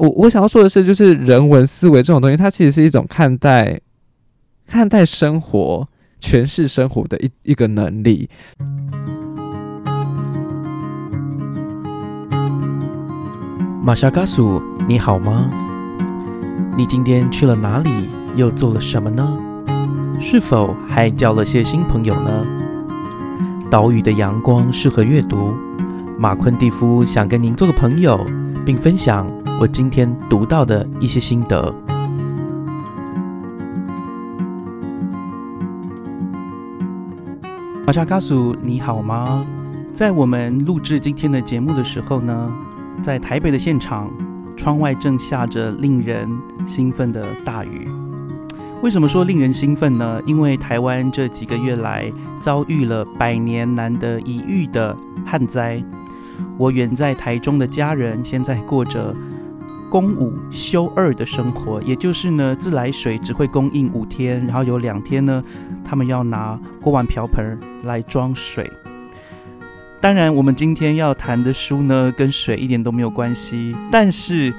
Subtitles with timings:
[0.00, 3.78] 我我想要说的是，就是人文思维这种东西，它其实是一种看待
[4.66, 5.86] 看待生活、
[6.22, 8.30] 诠释生活的一一个能力。
[13.84, 15.50] 玛莎嘎苏，你好吗？
[16.78, 17.90] 你今天去了哪里？
[18.36, 19.36] 又做了什么呢？
[20.18, 22.46] 是否还交了些新朋友呢？
[23.70, 25.52] 岛屿的阳光适合阅读。
[26.16, 28.24] 马昆蒂夫想跟您做个朋友，
[28.64, 29.26] 并分享
[29.60, 31.70] 我今天读到的一些心得。
[37.86, 39.44] 玛莎嘎苏，你好吗？
[39.92, 42.50] 在我们录制今天的节目的时候呢，
[43.02, 44.10] 在台北的现场，
[44.56, 46.26] 窗外正下着令人
[46.66, 47.86] 兴奋的大雨。
[48.80, 50.22] 为什么说令人兴奋呢？
[50.24, 54.96] 因为台湾这几个月来遭遇了百年难得一遇的
[55.26, 55.84] 旱灾。
[56.56, 59.14] 我远在台中的家人现在过着
[59.90, 65.42] 公五休二的生活，也就是呢，自来水只会供应五天，然后有两天呢，
[65.84, 68.70] 他们要拿锅碗瓢盆来装水。
[70.00, 74.54] 当然，我们今天要谈的书呢，跟水一点都没有关系，但是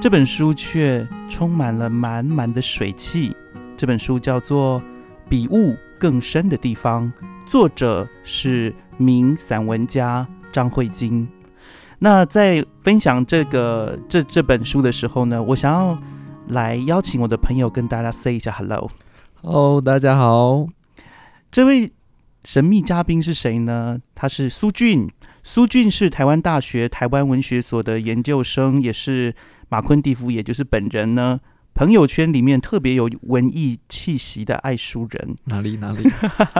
[0.00, 3.34] 这本书却充满了满满的水汽。
[3.76, 4.80] 这本书叫做
[5.28, 7.10] 《比雾更深的地方》，
[7.50, 11.26] 作者是名散文家张慧晶。
[11.98, 15.98] 那在分享这个这这本书的时候呢，我想要
[16.48, 18.90] 来邀请我的朋友跟大家 say 一下 hello。
[19.42, 20.66] 哦，大家好，
[21.50, 21.92] 这位
[22.44, 23.98] 神秘嘉宾是谁呢？
[24.14, 25.08] 他是苏俊，
[25.42, 29.34] 苏俊是台湾大学台湾文学所的研究生，也是
[29.68, 31.40] 马昆蒂夫，也就是本人呢。
[31.74, 36.08] 朋友圈里面特别有文艺气息的爱书人，哪里哪里？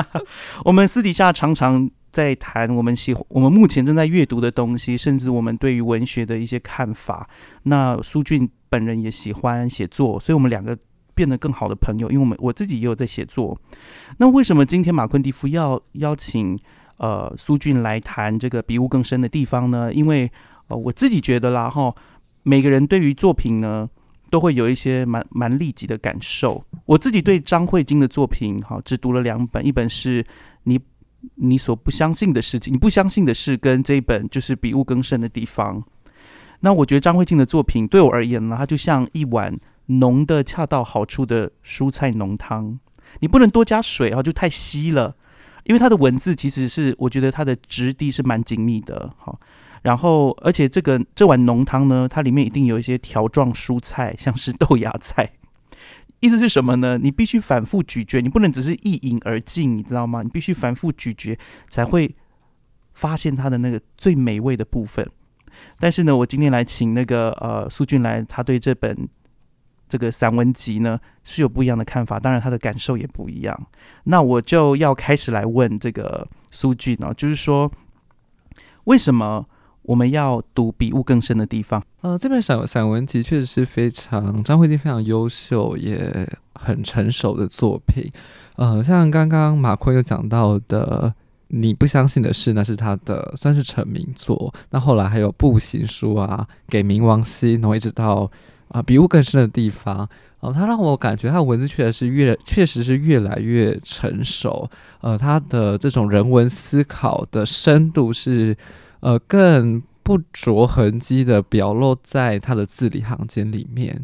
[0.64, 7.28] 我们私底下常常在谈我们喜我们目前正在阅读的东西，甚至我们对于文学的一些看法。
[7.64, 10.78] 那苏俊本人也喜欢写作，所以我们两个
[11.12, 12.08] 变得更好的朋友。
[12.08, 13.58] 因为我们我自己也有在写作。
[14.18, 16.56] 那为什么今天马昆蒂夫要邀请
[16.98, 19.92] 呃苏俊来谈这个比雾更深的地方呢？
[19.92, 20.30] 因为
[20.68, 21.92] 呃我自己觉得啦哈，
[22.44, 23.90] 每个人对于作品呢。
[24.30, 26.60] 都会有一些蛮蛮立即的感受。
[26.86, 30.26] 我自己对张慧晶的作品，哈，只读了两本，一本是
[31.34, 35.82] 你所不相信的事情，你不相信的事，跟这一本就是比雾更深的地方。
[36.60, 42.78] 那我觉得张慧静的作品对我而言呢，它就像一碗浓的恰到好处的蔬菜浓汤，
[43.20, 45.16] 你不能多加水啊，就太稀了。
[45.64, 49.34] 因为它的文字其实是，我觉得它的质地是蛮紧密的，哈。
[49.82, 55.30] 然后，而且这个这碗浓汤呢，它里面一定有一些条状蔬菜，像是豆芽菜。
[56.24, 56.96] 意思是什么呢？
[56.96, 60.22] 你必须反复咀嚼，你不能只是一饮而尽，你知道吗？
[60.22, 62.16] 你必须反复咀嚼，才会
[62.94, 65.06] 发现它的那个最美味的部分。
[65.78, 69.06] 但是呢，我今天来请那个呃苏俊来，他对这本
[69.86, 73.54] 这个散文集呢是有不一样的看法，当然他的感受也不一样。
[74.04, 77.70] 那我就要开始来问这个苏俊哦，就是说
[78.84, 79.44] 为什么？
[79.84, 81.82] 我们要读比雾更深的地方。
[82.00, 88.10] 呃，这本散散文集确实是非常张慧晶非常优秀也很成熟的作品。
[88.56, 91.14] 呃，像刚刚马坤有讲到的，
[91.48, 94.52] 你不相信的事，那是他的算是成名作。
[94.70, 98.30] 那后来还有步行书啊，给冥王星，然后一直到
[98.68, 100.08] 啊比雾更深的地方。
[100.40, 104.70] 哦，他让我感觉他的文字确实是越确实是越来越成熟。
[105.02, 108.56] 呃，他的这种人文思考的深度是。
[109.04, 114.02] 呃，更不着痕迹的表露在他的字里行间里面。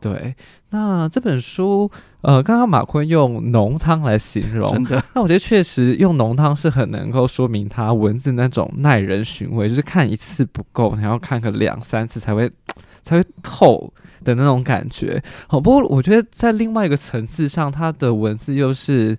[0.00, 0.34] 对，
[0.70, 1.90] 那这本书，
[2.22, 12.50] 呃，刚刚马坤用浓汤来形容，真的，那我觉得确实用浓汤是很能够说明他文字那种耐人寻味，就是看一次不够，你要看个两三次才会
[13.02, 13.92] 才会透
[14.24, 15.22] 的那种感觉。
[15.46, 19.18] 好，不过我觉得在另外一个层次上，他的文字又是。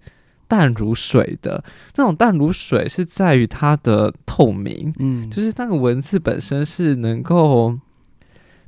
[0.49, 1.63] 淡如水的
[1.95, 7.77] 那种淡如水，是在于它的透明，嗯，就是那个文字本身是能够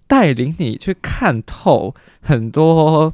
[0.05, 3.11] 带领你去看透很多，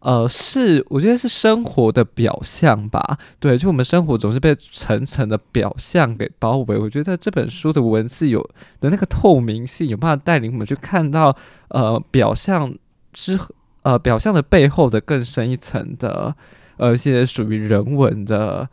[0.00, 3.18] 呃，是我觉得是生活的表象吧。
[3.38, 6.76] 对，就我们生活总是被层层的表象给包围。
[6.76, 8.42] 我觉得这本书的文字有
[8.78, 11.34] 的那个透明性，有办法带领我们去看到，
[11.68, 12.74] 呃，表象
[13.14, 13.40] 之
[13.84, 16.36] 呃表象的背后的更深一层的。
[16.80, 18.66] 呃，一些属于人文的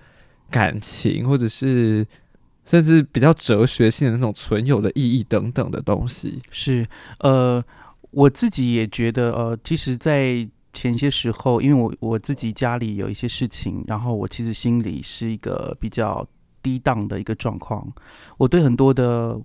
[0.49, 2.07] 感情，或者是
[2.65, 6.87] 甚至比较哲学性的那种存有的意义等等的东西，是
[7.19, 7.61] 呃，
[8.11, 16.25] 我自己也觉得，呃，其实，在前些时候，因为我我自己家里有一些事情，然后我其实心里是一个比较
[16.63, 17.85] 低档的一个状况，
[18.37, 19.37] 我对很多的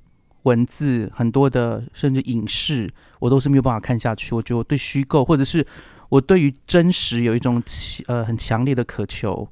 [0.44, 4.34] 文字、很多的甚至影视，我都是没有办法看下去。
[4.36, 5.66] 我觉得我对虚构，或者是
[6.12, 7.62] 我对于真实有一种
[8.06, 9.48] 呃很强烈的渴求，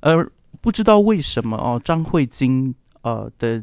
[0.00, 0.26] 而
[0.62, 3.62] 不知道为什么哦，张慧晶呃的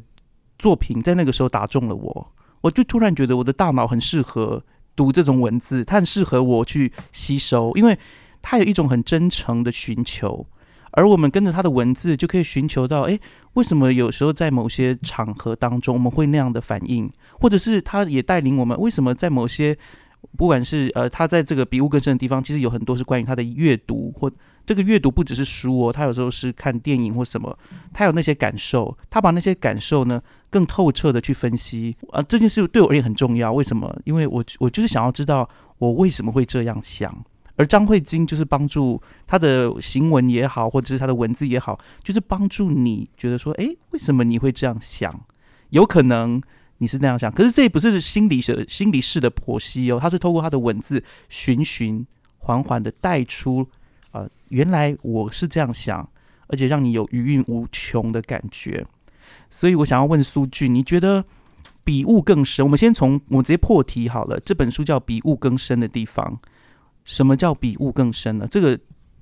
[0.60, 2.32] 作品在那个时候打中了我，
[2.62, 4.64] 我就突然觉得我的大脑很适合
[4.96, 7.98] 读这种文字，它很适合我去吸收，因为
[8.44, 10.46] 它有一种很真诚的寻求。
[10.92, 13.20] 而我们跟着他的文字，就可以寻求到，哎，
[13.54, 19.78] 为什么有时候在某些场合当中，我们会那样的反应，或者是他也带领我们，为什么在某些，
[20.38, 24.32] 不管是呃，他在这个比物更深的地方，其实有很多是关于他的阅读，或
[24.66, 27.58] 这个阅读不只是书哦，他有时候是看电影或什么，
[27.92, 33.94] 他有那些感受，他把那些感受呢更透彻的去分析，啊，这件事对我而言很重要，为什么？
[34.06, 35.50] 因为我我就是想要知道
[35.80, 37.14] 我为什么会这样想。
[37.56, 45.14] 而张慧晶就是帮助他的行文也好，或者是他的文字也好，就是帮助你觉得说，哎，为什么你会这样想？
[45.72, 46.42] 有可能
[46.80, 52.06] 你是那样想，可是这也不是心理学、心理式的剖析哦，他是透过他的文字，循循
[52.38, 53.68] 缓缓的带出，
[54.12, 56.10] 呃，原来我是这样想，
[56.48, 58.86] 而且让你有余韵无穷的感觉。
[59.50, 61.24] 所以我想要问苏俊，你觉得
[61.84, 62.66] 笔物更深？
[62.66, 66.40] 我们先从我们直接破题好了，这本书叫《笔物更深的地方》。
[67.04, 68.48] 什么叫比物更深呢？
[68.50, 68.80] 这个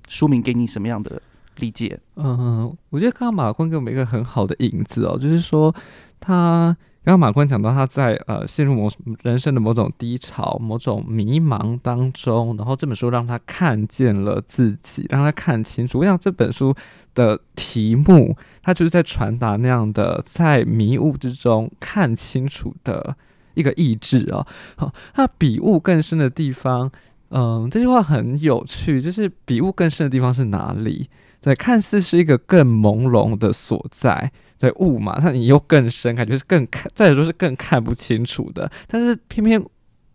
[0.08, 1.20] 书名给你什么样的
[1.56, 1.98] 理解？
[2.16, 5.74] 嗯，我觉得刚刚马坤给我们一个很好的影子哦，就是说
[6.20, 6.76] 他
[7.08, 8.86] 刚刚马坤讲到他在呃陷入某
[9.22, 16.00] 人生的某种低潮、某种迷茫当中，然后这本书让他看见了自己，让他看清楚。
[16.00, 16.74] 我想这本书
[17.14, 23.16] 的题目，他就是在传达那样的在迷雾之中看清楚的
[23.54, 24.46] 一个意志哦。
[24.76, 26.92] 好，那比雾更深的地方。
[27.30, 31.08] 嗯，这句话很有趣，就是比雾更深的地方是哪里？
[31.40, 38.70] 对，看似是一个更朦胧的所在，对雾嘛，那你又更深，感觉是更看，再者说是更看不清楚的。
[38.86, 39.64] 但是偏偏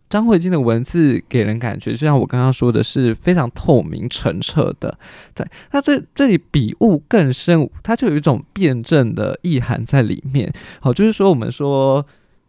[0.08, 4.96] 张慧晶的文字给人感觉，就像我刚刚说的是非常透明澄澈的。
[5.34, 10.52] 对，那这这里比雾更深，它就有一种辩证的意涵在里面。
[10.80, 12.06] 好，就是说我们说，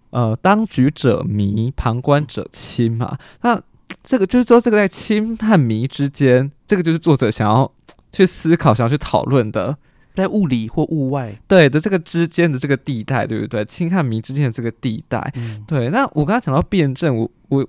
[0.09, 3.62] 呃，当局者迷，旁观者清嘛，那。
[4.01, 7.71] 这个就是说，这个在清和迷之间，这个就是作者想要
[8.12, 9.77] 去思考、想要去讨论的，
[10.16, 13.64] 在物理或物外对的这个之间的这个地带，对不对？
[13.66, 15.34] 清和明之间的这个地带，
[15.68, 15.90] 对。
[15.90, 17.68] 那我刚刚讲到辩证，我我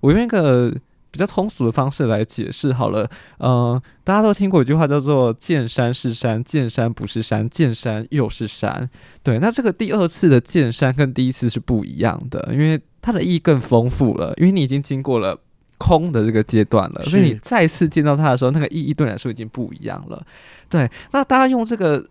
[0.00, 0.72] 我用一个
[1.10, 3.10] 比较通俗的方式来解释好了。
[3.38, 8.88] 呃，大家都听过一句话叫做“见山是山，见山不是山，见山又是山”。
[9.22, 15.40] 对，那这个第二次的见山跟第一次是不一样的，因为它的意义更丰富了，因为你已经经过了。
[15.80, 20.22] 空的这个阶段了，所以你再次见到他的时候，那个意义对你来说已经不一样了。
[20.68, 22.06] 对，那大家用这个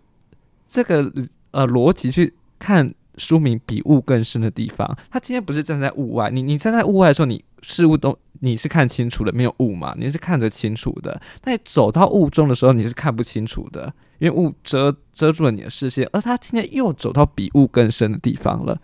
[0.66, 1.10] 这个
[1.52, 11.20] 呃逻辑去看书名比雾更深的地方，他今天不是站在雾外，你你站在雾外的时候，你事物都你是看清楚的，没有雾嘛，你是看得清楚的。
[11.40, 16.08] 但走到雾中的时候，你是看不清楚的，因为雾遮遮住了你的视线。
[16.12, 18.76] 而他今天又走到比雾更深的地方了，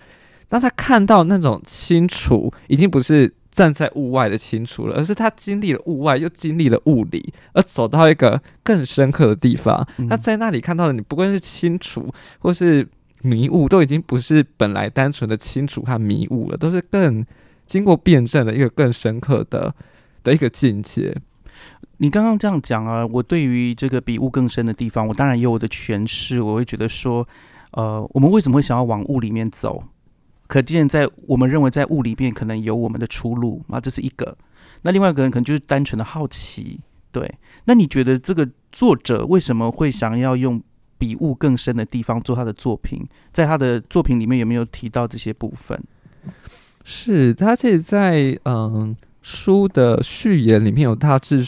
[0.48, 3.34] 当他看到那种清楚，已经不是。
[3.56, 9.88] 站在物外的清楚了，而是他经历了物外，又经历了物里，而走到一个更深刻的地方。
[10.10, 12.06] 那在那里看到的你，不管是清楚
[12.38, 12.86] 或是
[13.22, 17.24] 迷雾，都已经不是本来单纯的清楚和迷雾了，都是更
[17.64, 19.74] 经过辩证的一个更深刻的
[20.22, 21.16] 的一个境界。
[21.96, 26.42] 你刚刚这样讲啊，我对于这个比雾更深的地方，我当然有我的诠释。
[26.42, 27.26] 我会觉得说，
[27.70, 29.82] 呃，我们为什么会想要往雾里面走？
[30.46, 34.36] 可见，在我们认为在雾里面可能有我们的出路啊，这是一个。
[34.82, 37.32] 那另外一个人可能就是单纯的好奇，对。
[37.64, 40.62] 那你觉得这个作者为什么会想要用
[40.98, 43.04] 比雾更深的地方做他的作品？
[43.32, 45.82] 在他的作品里面有没有提到这些部分？
[46.84, 51.44] 是他这在嗯书的序言里面有大致。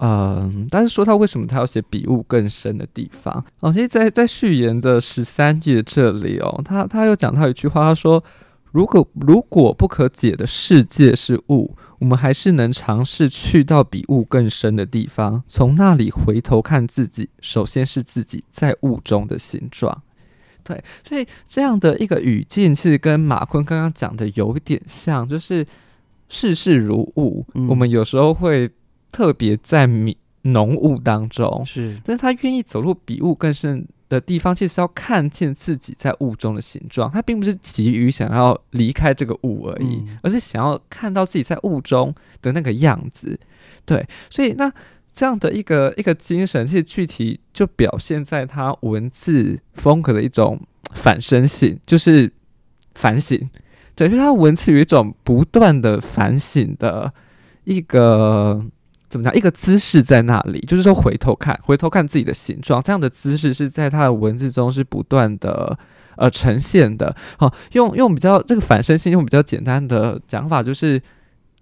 [0.00, 3.44] 嗯，但是说他为什么他要写比物更深的地方？
[3.58, 8.22] 哦，其实，在在序言的十三页这里哦，他他又讲到一句话，他说
[8.70, 17.28] ：“如果如果不可解的世界是物，我们还是能尝试去到比物更深的地方，从那里回头看自己。
[17.40, 20.02] 首先是自己在物中的形状。”
[20.62, 25.66] 对，所以这样的一个语境，其实跟马坤刚刚讲的有点像，就是
[26.28, 28.70] 世事如雾，我们有时候会。
[29.10, 37.10] 特别在迷浓雾当中，是，但是他愿意走入比雾更深的地方，其实要看见自己在雾中的形状。
[37.10, 43.38] 他并不是急于想要离开这个雾而已，而是想要看到自己在雾中的那个样子。
[43.84, 44.72] 对，所以那
[45.12, 50.60] 这样的一个一个精神，其实具体就表现在他文字风格的一种
[50.94, 52.32] 反身性，就是。
[52.94, 53.38] 反省，
[53.94, 57.14] 对，就是他文字有一种不断的反省的
[57.62, 58.60] 一个
[59.08, 65.78] 怎么讲，一个姿势在那里，就是说回头看，回头看自己的形状，这样的姿势是在他的文字中是不断的
[66.16, 67.14] 呃呈现的。
[67.38, 71.00] 好，用用比较这个反身性，用比较简单的讲法，就是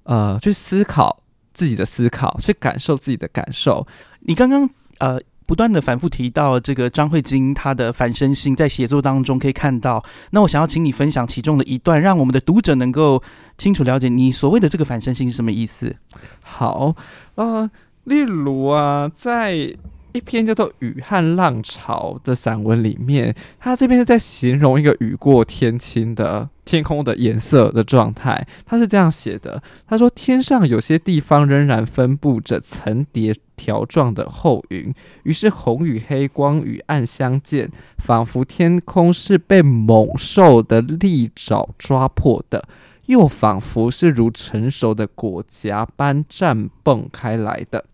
[0.03, 1.23] 呃去思考
[1.55, 3.87] 自己的思考，去感受自己的感受。
[4.21, 5.21] 你刚刚呃。
[5.47, 10.05] 不断的反复提到这个张慧晶她的反身性，在写作当中可以看到。
[10.31, 13.23] 那我想要请你分享其中的一段，让我们的读者能够
[13.57, 15.95] 清楚了解你所谓的这个反身性是什么意思。
[16.43, 16.95] 好，
[17.37, 17.71] 呃，
[18.05, 19.77] 例如啊，在。
[20.13, 28.47] 一篇叫做《雨和浪潮》的散文里面，他这边是在形容一个雨过天晴的天空的颜色的状态。
[28.67, 34.93] 他是这样写的：他说，天上有些地方仍然分布着层叠条状的厚云，
[35.23, 42.69] 于是红与黑、光与暗相间，仿佛天空是被猛兽的利爪抓破的，
[43.07, 47.87] 又仿佛是如成熟的果荚般绽蹦开来的。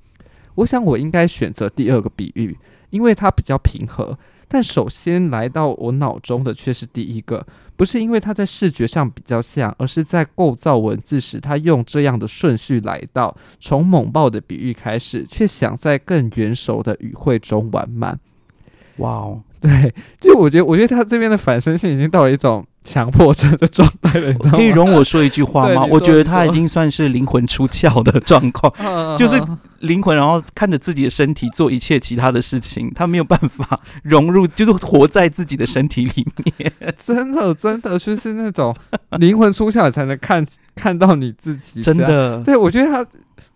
[0.57, 2.59] 我想我应该选择第二个比喻，
[2.91, 4.19] 因为它比较平和。
[4.49, 7.47] 但首先来到我脑中的却是第一个，
[7.83, 18.17] 不是因为它在视觉上比较像，而是在构造文字时，他用这样的顺序来到，从猛暴的比喻开始，却想在更圆熟的语汇中完满。
[18.99, 19.43] 哇哦！
[19.61, 24.57] 对， 就我觉得，我觉得他这边的反身性已经到了一种强迫症的状态了，你知道吗？
[24.57, 25.85] 可以容我说一句话吗？
[25.91, 28.73] 我觉得他已经算是灵魂出窍的状况，
[29.17, 29.41] 就是
[29.81, 36.27] 灵魂，然后看着自己的身体做一切其他的事情，他没有办法融入，就是活在自己的身体里
[36.59, 36.73] 面。
[36.99, 38.75] 真的，真的就是那种
[39.19, 41.81] 灵魂出窍才能看 看到你自己。
[41.81, 43.07] 真的，对我觉得他。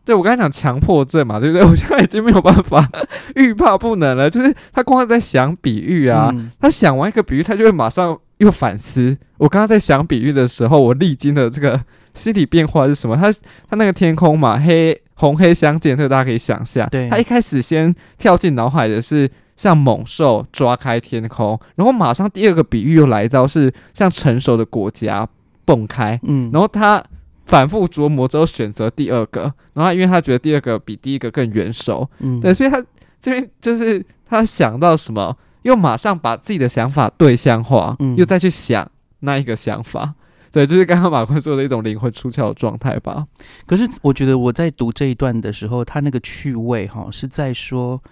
[0.05, 1.67] 对，我刚才讲强迫症嘛，对不对？
[1.67, 2.89] 我现在已经没有办法
[3.35, 4.31] 欲罢不能了。
[4.31, 9.17] 就是他光是在想比喻啊，他想完一个比喻，他就会马上又反思。
[9.39, 11.81] 我刚刚在想比喻的时候，我历经的这个
[12.15, 13.17] 心理变化是什么？
[13.17, 13.31] 他
[13.69, 16.89] 他那个天空嘛，黑红黑相间，这个大家可以想象。
[16.91, 25.29] 对，他一开始先跳进脑海的是像猛兽抓开天空，然后马上第二个比喻又来到是像成熟的果荚
[25.65, 26.19] 蹦开。
[26.25, 27.03] 嗯，然后他。
[27.49, 32.85] 反复琢磨之后选择第二个，然后因为他觉得第二个比第一个更圆熟，嗯，对，所以他
[33.21, 35.33] 这边就是他想到什么，
[35.67, 40.15] 又马上把自己的想法对象化，嗯又再去想那一个想法，
[40.53, 43.27] 对，就是刚刚马坤说的一种灵魂出窍的状态吧。
[43.67, 48.03] 可是我觉得我在读这一段的时候，他那个趣味哈是在说，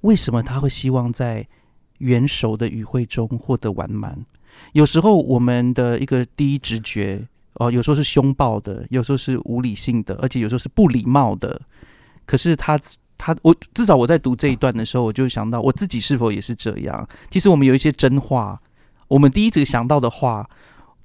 [0.00, 1.46] 为什么他会希望在
[1.98, 4.18] 元首的语汇中获得完满？
[4.72, 7.26] 有时候我们的一个第一直觉。
[7.60, 11.60] 哦，有时候是凶暴的，有时候是无理性的，而且有时候是不礼貌的。
[12.26, 12.76] 可是他
[13.24, 17.08] 他我至少我在读这一段的时候，我就想到我自己是否也是这样。
[17.30, 18.60] 其实我们有一些真话，
[19.08, 20.46] 我们第一次想到的话，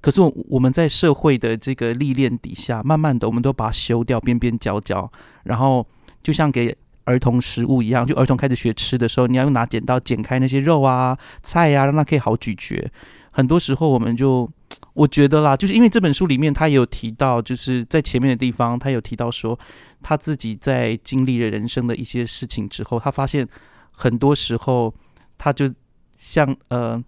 [0.02, 5.10] 可是我们在社会的这个历练底下，慢慢的我们都把它修掉，边边角角。
[5.44, 5.86] 然后
[6.22, 12.86] 就像给儿童食物一样，就儿童开始学吃的时候，你要用拿剪刀剪开那些肉啊、菜啊，让它可以好咀嚼。
[13.30, 14.46] 很多时候我们就。
[14.92, 19.58] 我觉得啦，就是因为这本书里面他也有提到，就是在前面的地方，他有提到说
[20.02, 23.46] 他自己在经历了人生的一些事情之后，他发现
[23.92, 24.92] 很多时候
[25.38, 25.72] 他就
[26.18, 27.02] 像呃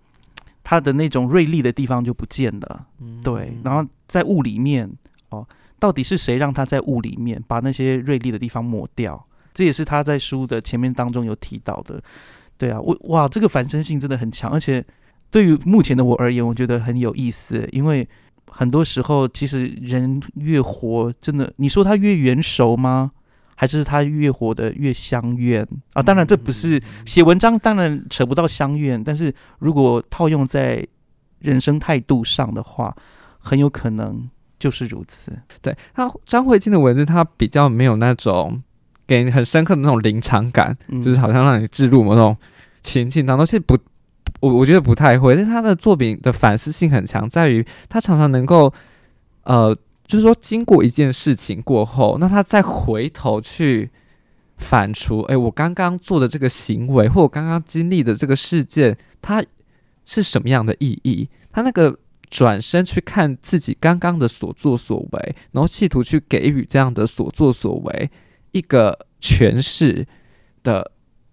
[0.63, 2.87] 他的那种锐利的地方就不见了，
[3.23, 4.89] 对，然后在雾里面
[5.31, 5.47] 哦，
[5.81, 9.27] 到底是谁让他在雾里面把那些锐利的地方抹掉？
[9.53, 12.01] 这也是他在书的前面当中有提到的，
[12.57, 14.85] 对啊，我哇，这个反身性真的很强，而且。
[15.33, 18.07] 对于目前的我而言，我觉得很有意思，因为
[18.51, 23.13] 很多时候，其实人越活，真的，你说他越圆熟吗？
[23.57, 26.03] 还是他越活得越相怨啊？
[26.03, 30.87] 当然，这不是写文章，当然扯不到相怨，但是如果套用在
[31.39, 32.95] 人生态度上的话，
[33.39, 35.33] 很有可能就是如此。
[35.63, 38.63] 对他张慧静的文字，他比较没有那种
[39.07, 42.37] 给你很深刻的那种临场感，就是好像让你置入某种
[42.83, 43.79] 情境当中，其实不。
[44.43, 48.75] 我我觉得不太会，但他的作品的反思性很强，在于他常常能够，
[49.45, 49.73] 呃，
[50.05, 53.89] 就是说经过一件事情过后，那他再回头去
[54.59, 59.45] 反刍，哎，我刚刚做的这个行为，或我刚刚经历的这个事件，它
[60.05, 61.29] 是什么样的意义？
[61.53, 61.97] 他那个
[62.29, 68.11] 转身去看自己刚刚的所作所为，然后企图去给予这样的所作所为
[68.51, 70.05] 一个诠释
[70.65, 70.91] 的。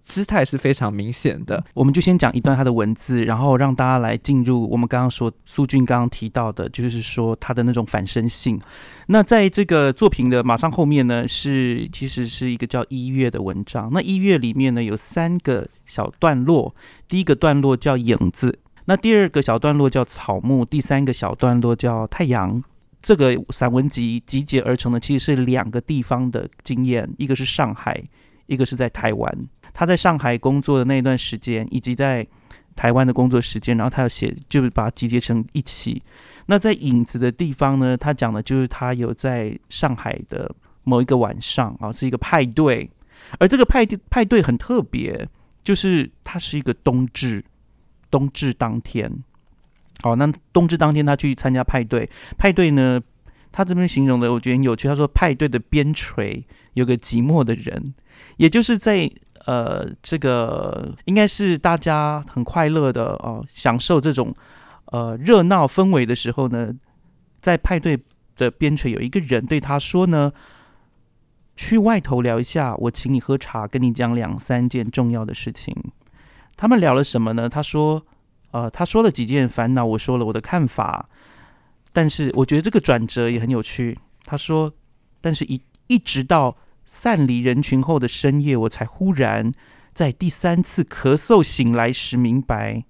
[0.10, 8.60] 姿态是非常明显的，我们就先讲一段他的文字，然后让大家来进入我们刚刚说苏俊刚刚提到的，就是说他的那种反身性。
[9.06, 13.92] 那在这个作品的马上后面呢，是其实是一个叫一月的文章。
[13.94, 16.74] 那一月里面呢有三个小段落，
[17.08, 18.58] 第一个段落叫影子。
[18.86, 22.64] 那第二个小段落叫草木，第三个小段落叫太阳。
[23.02, 28.04] 这个散文集集结而成的，其实是两个地方的经验，一个是上海，
[28.48, 29.48] 一个是在台湾。
[29.80, 32.28] 他在上海工作的那段时间，以及在
[32.76, 36.04] 台湾的工作时间，然后他要写，就是把它集结成一起。
[36.48, 42.90] 那在影子的地方呢，他讲的就是他有在上海的某一个晚上啊，是一个派对，
[43.38, 45.30] 而这个派对派对很特别，
[45.64, 47.42] 就是它是一个冬至，
[48.12, 49.10] 冬至当天。
[50.02, 53.02] 好，那冬至当天他去参加派对，派对呢，
[53.50, 54.90] 他这边形容的我觉得很有趣。
[54.90, 56.44] 他说派对的边陲
[56.74, 57.94] 有个寂寞的人，
[58.36, 59.10] 也就是在
[59.46, 64.34] 呃这个应该是大家很快乐的哦，享受这种
[64.86, 66.74] 呃热闹氛围的时候呢，
[67.42, 68.00] 在派对
[68.36, 70.32] 的边陲有一个人对他说呢，
[71.56, 75.76] 去外头聊一下，我请你喝茶，跟你讲两三件重要的事情。
[76.56, 77.48] 他们聊了什么呢？
[77.50, 78.06] 他说。
[78.52, 81.08] 呃，他说了几件烦恼，我说了我的看法，
[81.94, 83.96] 但是我觉得这个转折也很有趣。
[84.24, 84.74] 他说，
[85.22, 86.58] 但是一一直到
[86.92, 89.52] 散离人群后的深夜，我才忽然
[89.94, 92.86] 在第三次咳嗽醒来时明白，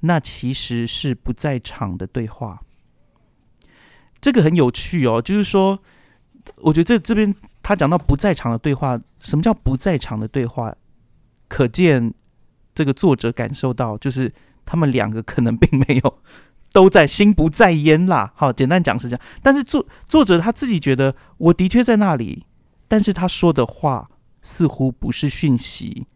[0.00, 2.58] 那其实是不在场的对话。
[4.20, 5.78] 这个很有趣哦，就是说，
[6.56, 10.74] 我觉得这这边他讲到不在场的对话，什么叫不在场的对话？
[11.46, 12.12] 可见
[12.74, 14.34] 这个作者感受到就是。
[14.70, 16.18] 他们两个可能并没有
[16.74, 18.34] 都在心不在焉啦。
[18.36, 19.24] 好，简单讲是这样。
[19.42, 22.44] 但是作作者他自己觉得，我的确在那里，
[22.88, 24.10] 但是他说的话
[24.42, 26.06] 似乎不是讯息，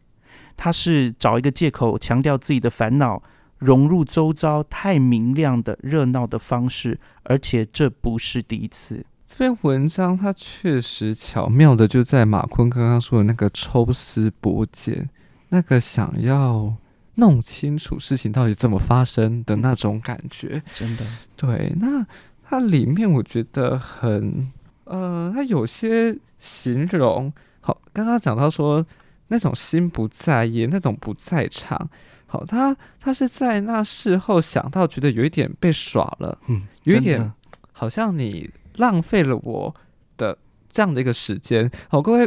[0.56, 3.22] 他是找一个借口强调自己的烦恼，
[3.58, 9.06] 融入周遭太明亮的热闹的方式，而且这不是第一次。
[9.26, 15.08] 这篇文章它确实巧妙的就在马坤刚刚说的那个抽丝剥茧，
[15.50, 16.74] 那个想要。
[17.16, 21.04] 弄清楚事情到底怎么发生的那种感觉，真的
[21.36, 21.70] 对。
[21.76, 22.06] 那
[22.42, 24.50] 它里面我觉得很，
[24.84, 28.84] 呃，他有些形容好，刚刚讲到说
[29.28, 31.88] 那种心不在焉，那种不在场。
[32.26, 37.32] 好，他他是在那事后想到，觉得有一点被耍了，嗯，有一点
[37.72, 39.74] 好像你浪费了我
[40.16, 40.36] 的
[40.68, 41.70] 这样的一个时间。
[41.88, 42.26] 好，各位，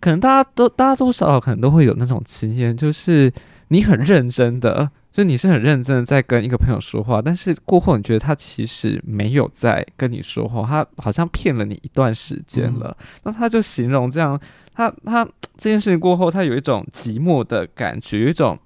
[0.00, 3.32] 可能大家都大家多少少可能都会有那种经验，就是。
[3.72, 12.94] 你很认真的，就你是很认真的在跟一个朋友说话，但是过后你觉得他其实没有在跟你说话，他好像骗了你一段时间了。
[13.22, 14.38] 那他就形容这样，
[14.74, 15.24] 他他
[15.56, 18.58] 这件事情过后，他有一种寂寞的感觉，有一种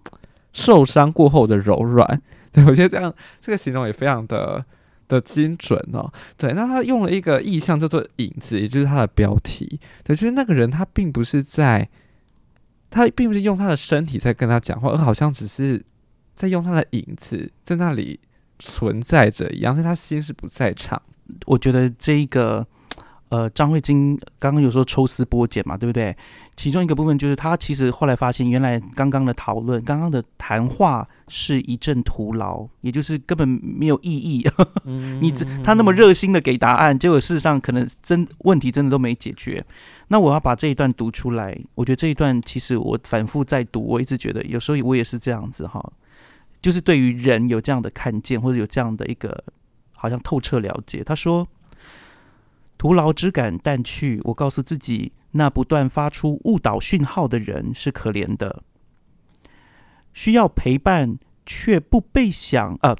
[0.53, 2.21] 受伤过后的柔软。
[2.51, 4.65] 对我觉得这样这个形容也非常的
[5.07, 6.13] 的精准哦。
[6.37, 9.79] 对，那他用了一个意象叫做影子，也就是他的标题。
[10.03, 11.89] 对，就是那个人他并不是在。
[12.97, 15.85] 他并不是用他的身体在跟他讲话，而好像只是
[16.33, 18.19] 在用他的影子在那里
[18.59, 21.03] 存在着一样，但他心是不在场。
[21.45, 22.67] 我觉得这一个，
[23.29, 26.17] 呃，张慧晶刚刚有说抽丝剥茧嘛，对不对？
[26.55, 34.49] 其中一个部分就是他其实后来发现，原来刚刚的讨论、刚刚的谈话是一阵徒劳，也就是根本没有意义。
[35.21, 35.31] 你
[35.63, 39.63] 他那么热心的给答案，结果事实上可能真问题真的都没解决。
[40.09, 45.85] 那我要把这一段读出来，我觉得这一段其实我反复在读，我一直觉得有时候我也是这样子哈，
[46.63, 49.45] 就是对于人有这样的看见，或者有这样的一个
[49.93, 51.03] 好像透彻了解。
[51.05, 51.47] 他说
[52.79, 58.63] ：“徒劳之感淡去，我告诉自己，那不断发出误导讯号的人是可怜的，
[60.13, 62.97] 需要陪伴却不被想呃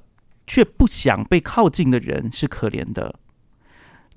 [0.47, 3.19] 却不想被靠近的人是可怜的，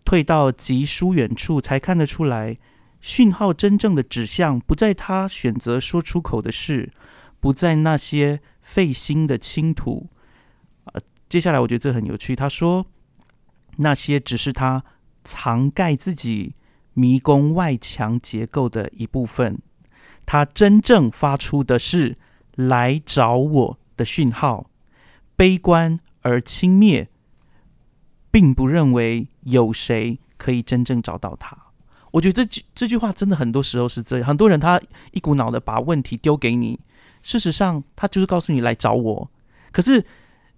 [0.06, 2.58] 退到极疏远处才看得出来。”
[3.02, 6.92] 讯号真正的指向不在他选择说出口的事，
[7.40, 10.10] 不在那些费心的倾吐。
[10.84, 12.36] 呃，接下来我觉得这很有趣。
[12.36, 12.86] 他说，
[13.78, 14.84] 那些只是他
[15.24, 16.56] 藏盖自己
[16.94, 19.62] 迷宫外墙结构的一部分。
[20.26, 22.18] 他真正发出的是
[22.56, 24.70] 来找我的讯号，
[25.36, 27.08] 悲观而轻蔑，
[28.30, 31.58] 并不认为有谁可以真正找到他。
[32.12, 34.80] 我觉得这句这句话真的很多时候是这样，很多人他
[35.12, 36.80] 一股脑的把问题丢给你，
[37.24, 39.32] 事实上他就是告诉你来找我。
[39.72, 40.06] 可是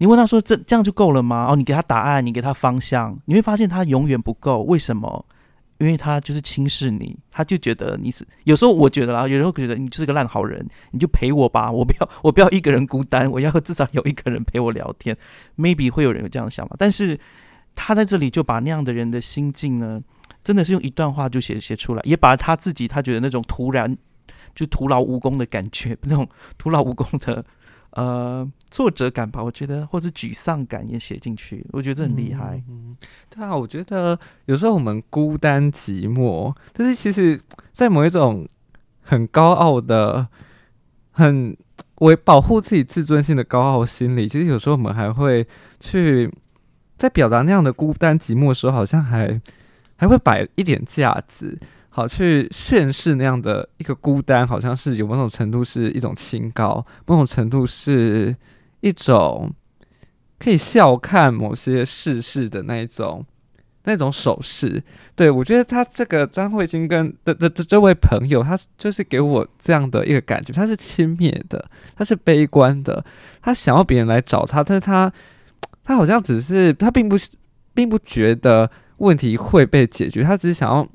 [0.02, 1.46] 你问他说这这样就够了吗？
[1.48, 4.64] 哦，你给他答案，你给他方向，你会发现他永远不够。
[4.64, 5.24] 为什么？
[5.78, 15.16] 因为他就是轻视你，他就觉得你是有时候我觉得啦，有时候觉得你就是个烂好人，你就陪我吧，我不要我不要一个人孤单，我要至少有一个人陪我聊天。
[15.56, 17.20] Maybe 会有人有这样的想法，但是
[17.76, 20.02] 他在这里就把那样的人的心境呢？
[20.44, 23.96] 真的是用一段话就写写出来，也把他自己他觉得那种突然
[24.56, 27.46] 就徒劳无功的感觉，那种徒劳无功的
[27.92, 32.64] 呃挫折感吧，我觉得或者沮丧感也写进去，我觉得很厉害。
[32.70, 32.96] 嗯，
[33.30, 37.40] 对啊，我觉得有时候我们孤单寂寞，但是其实，
[37.74, 38.48] 在某一种
[39.02, 40.28] 很高傲的、
[41.12, 41.56] 很
[41.96, 45.46] 为保护自己自尊心的高傲心理，其实有时候我们还会
[45.80, 46.32] 去
[46.98, 49.42] 在表达那样的孤单寂寞的时候，好像还
[49.98, 51.60] 还会摆一点架子。
[51.94, 58.34] 好，去宣示那样的一个孤单，好像是有某种程度是一种清高，某种程度是
[58.80, 59.54] 一种
[60.40, 63.26] 可以笑看某些世事的那一种
[63.84, 64.82] 那种手势。
[65.16, 73.04] 对我觉得他这个张慧晶跟的的这这位朋友，他就是给我这样的一个感觉，他是轻蔑的，他是悲观的，
[73.42, 75.12] 他想要别人来找他，但是他
[75.84, 77.18] 他好像只是他并不
[77.74, 80.88] 并不觉得问题会被解决，他只是想要。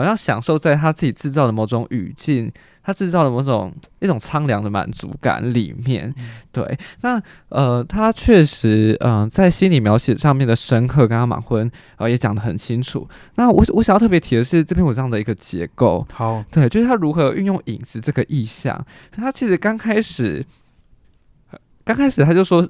[0.00, 2.50] 好像享受在他自己制造的某种语境，
[2.82, 6.12] 他制造的某种一种苍凉的满足感里面。
[6.50, 13.06] 对，那呃，他确实嗯，在心理描写上面的深刻，跟他满婚呃也讲得很清楚。
[13.34, 16.06] 那我我想要特别提的是这篇文章的一个结构。
[16.12, 18.84] 好，对，就是他如何运用影子这个意象。
[19.12, 20.44] 他其实刚开始，
[21.84, 22.66] 刚开始他就说，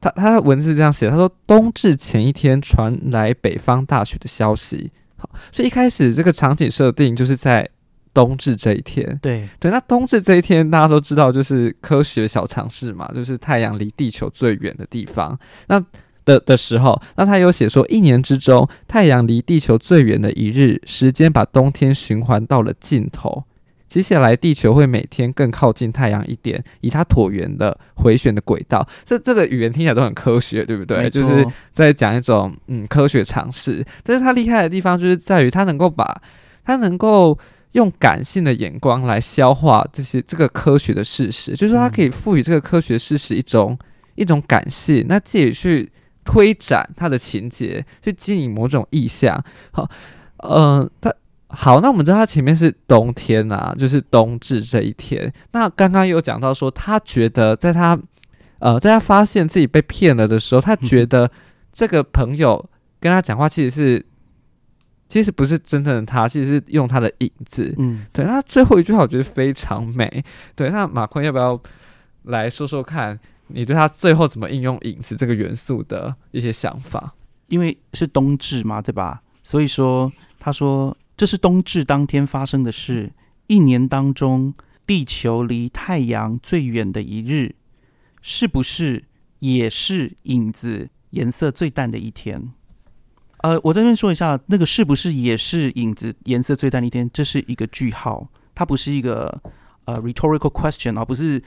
[0.00, 4.90] 他他的文字这样写，他说冬至前一天传来北方大雪的消息。
[5.52, 7.68] 所以一开始这个场景设定就是在
[8.12, 9.70] 冬至这一天，对对。
[9.70, 15.38] 那冬至这一天大家都知道，就是科学小常识嘛，就是太阳离地球最远的地方。
[15.66, 15.84] 那
[16.24, 23.44] 的的时候，那他有写说，一年之中太阳离地球最远的一日，时间把冬天循环到了尽头。
[23.94, 28.84] 接下来，地球会每天更靠近太阳一点，以它椭圆的回旋的轨道。
[29.04, 31.08] 这这个语言听起来都很科学，对不对？
[31.08, 33.86] 就是在讲一种嗯科学常识。
[34.02, 36.20] 但是它厉害的地方就是在于它能够把
[36.64, 37.38] 它能够
[37.70, 43.78] 用感性的眼光来消化这些这个科学的事实，就是说它可以赋予这个科学事实一种
[44.16, 45.88] 一种感性，那自己去
[46.24, 49.40] 推展它的情节，去经营某种意象。
[49.70, 49.88] 好，
[50.38, 51.14] 嗯，它。
[51.54, 55.32] 好，那我们知道他前面是冬天啊，就是冬至这一天。
[55.52, 57.98] 那刚刚有讲到说，他觉得在他
[58.58, 61.30] 呃，在他发现自己被骗了的时候，他觉得
[61.72, 64.06] 这个朋友跟他讲话其实是
[65.08, 67.74] 其实不是真正的他，其实是用他的影子。
[67.78, 68.24] 嗯，对。
[68.24, 70.24] 那最后一句话我觉得非常美。
[70.54, 71.60] 对，那马坤要不要
[72.24, 77.14] 来说说看你对他最后怎么应用影子这个元素的一些想法？
[77.48, 79.22] 因为是冬至嘛，对吧？
[79.42, 80.96] 所以说他说。
[81.16, 83.12] 这是冬至当天发生的事，
[83.46, 84.52] 一年当中
[84.84, 87.54] 地球离太阳最远的一日，
[88.20, 89.04] 是不是
[89.38, 92.52] 也是影子颜色最淡的一天？
[93.42, 97.08] 呃，我这边说一下，那个是不是也是影子颜色最淡的一天？
[97.12, 99.40] 这是一个句号，它不是一个
[99.84, 101.40] 呃 rhetorical question 而不是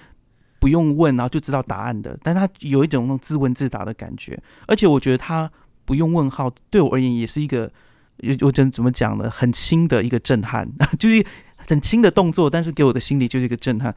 [0.60, 5.51] 不用问然后就知道答案的，但它有一种那种自问自答的感觉，而且我觉得它
[5.84, 7.69] 不用问号，对我而言也是一个。
[8.41, 9.30] 我真怎么讲呢？
[9.30, 11.25] 很轻的一个震撼， 就是
[11.56, 13.93] 很轻的动作，但是给我的心里就是一个震撼。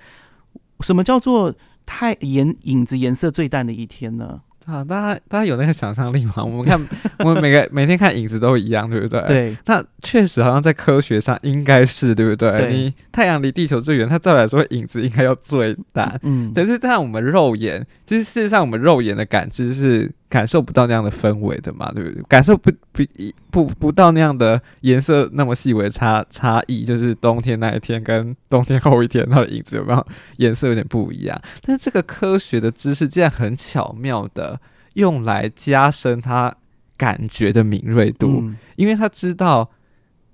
[0.80, 1.54] 什么叫做
[1.85, 4.40] 太颜影子颜色最淡的一天呢？
[4.66, 6.44] 啊，大家大家有那个想象力吗？
[6.44, 6.80] 我们看，
[7.20, 9.20] 我们每个每天看影子都一样，对不对？
[9.26, 9.56] 对。
[9.66, 12.72] 那确实好像在科学上应该是对不对？
[12.72, 16.20] 你太阳离地球最远，它照来说影子应该要最淡。
[16.22, 16.52] 嗯。
[16.54, 22.22] 但是但我们肉眼，其实事实上我们肉眼的感知是感受不到那样的氛围的嘛，对不对？
[22.22, 23.02] 感受不不
[23.50, 30.06] 不不到那样的颜色那么细微差差异，就是冬天那一天跟冬天后一天它的影子有没有
[30.38, 31.38] 颜色有点不一样？
[31.60, 34.58] 但是这个科学的知识竟然很巧妙的。
[34.94, 36.52] 用来加深他
[36.96, 38.42] 感觉的敏锐度，
[38.74, 39.70] 因为他知道，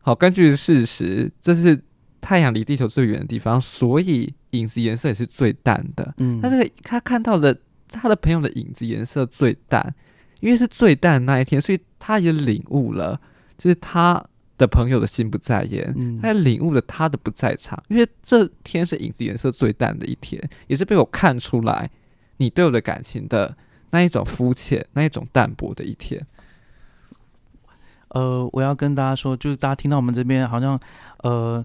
[0.00, 1.78] 好，根据事实，这是
[2.22, 6.14] 太阳离地球最远的地方，所以影子颜色也是最淡的。
[6.16, 7.54] 嗯，他这个他看到的
[7.88, 9.94] 他的朋友的影子颜色最淡，
[10.40, 13.20] 因为是最淡那一天，所以他也领悟了，
[13.58, 14.24] 就是他
[14.58, 21.90] 的朋友的心不在焉，他也领悟了他的不在场，因为这天是影子颜色最淡的一天，也是被我看出来
[22.36, 23.56] 你对我的感情的。
[23.90, 26.20] 那一种肤浅，那一种淡薄的一天。
[28.08, 30.78] 呃，我要跟大家说，就是大家听到我们这边好像
[31.22, 31.64] 呃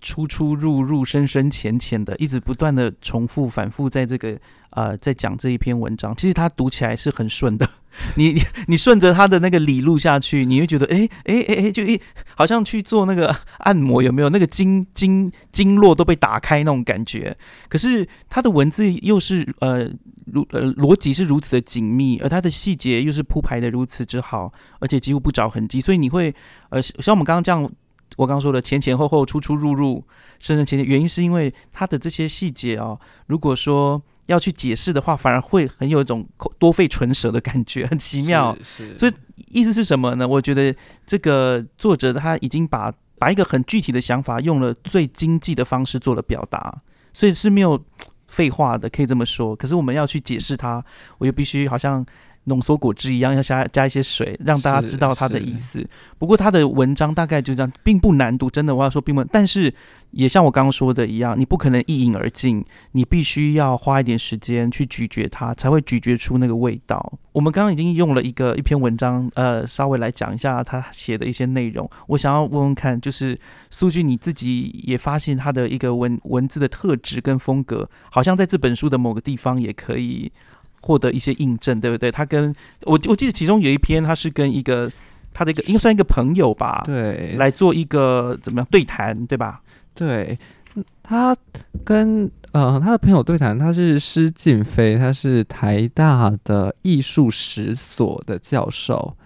[0.00, 4.38] 出出入入、深深浅浅的，一直不断的重复、反复在这个
[4.70, 7.68] 呃在讲这一篇文章，其实它读起来是很顺的。
[8.14, 12.00] 你你顺着他的那个理路下去，你会觉得哎哎哎哎，就一
[12.36, 17.36] 好像去做那个 按摩，有没有那个经经经络都被打开那种感觉？
[17.68, 19.90] 可是他的文字又是呃
[20.26, 26.32] 如呃逻辑是如此的紧密，而他的细节又是铺排的如此之好，而且几乎不着痕迹，所以你会
[26.68, 27.68] 呃像我们刚刚这样，
[28.16, 30.04] 我刚刚说的前前后后、出出入入、
[30.38, 34.02] 深深浅浅，原因是因为他的这些细节啊，如果说。
[34.26, 38.56] 要去解释的话，反而会很有一种口多费唇舌的感觉，很奇妙。
[38.62, 39.12] 是，所以
[39.48, 40.28] 意思是什么呢？
[40.28, 40.72] 我觉得
[41.04, 46.80] 这个作者他已经把把一个很具体的想法，用了最经济的方式做了表达，
[47.12, 47.84] 所以是没有
[48.28, 49.56] 废话的，可以这么说。
[49.56, 50.84] 可是我们要去解释它，
[51.18, 52.06] 我又必须好像。
[52.44, 55.86] 浓缩果汁一样，要加加一些水，让大家知道它的意思。
[56.18, 58.50] 不过他的文章大概就这样，并不难读。
[58.50, 59.72] 真的，我要说并不，但是
[60.12, 67.12] 也像我刚刚说的一样，你不可能一饮而尽，你必须要花一点时间去咀嚼它，才会咀嚼出那个味道。
[67.32, 71.88] 我们刚刚已经用了一个一篇文章，呃，稍微来讲一下他写的一些内容。
[72.08, 73.38] 我想要问问看，就是
[73.70, 80.32] 苏俊你自己也发现他的一个文文字的特质跟风格，好像在这本书的某个地方也可以。
[80.80, 82.10] 获得一些印证，对不对？
[82.10, 84.90] 他跟我我记得其中有一篇，他是跟一个
[85.32, 89.60] 他的一个应该算一个朋友吧，对，来做一个怎么样对谈，对吧？
[89.94, 90.38] 对，
[91.02, 91.36] 他
[91.84, 99.16] 跟呃他的朋友对谈，他是施静飞，他是台大的艺术史所的教授。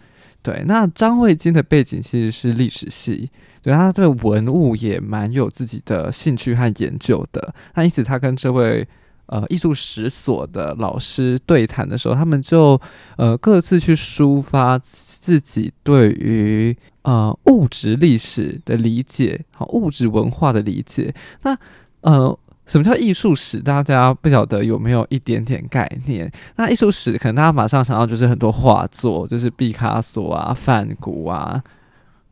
[0.42, 3.30] 对，那张卫金的背景其实是历史系，
[3.62, 7.54] 对，他对文物也蛮有自己的兴趣和研究的。
[7.74, 8.86] 那因此，他跟这位。
[9.26, 12.78] 呃，艺术史所的老师对谈的时候，他们就
[13.16, 21.14] 呃各自去抒发自己对于呃物质历史的理解，好物质文化的理解。
[21.42, 21.56] 那
[22.02, 23.60] 呃，什么叫艺术史？
[23.60, 26.30] 大家不晓得有没有一点点概念？
[26.56, 31.62] 那艺术史可能大家马上想到就是很多画作，就是毕卡索啊、梵谷啊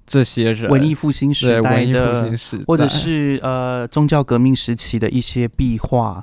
[0.05, 6.23] 这些人，文艺复兴时代的，或者是呃宗教革命时期的一些壁画。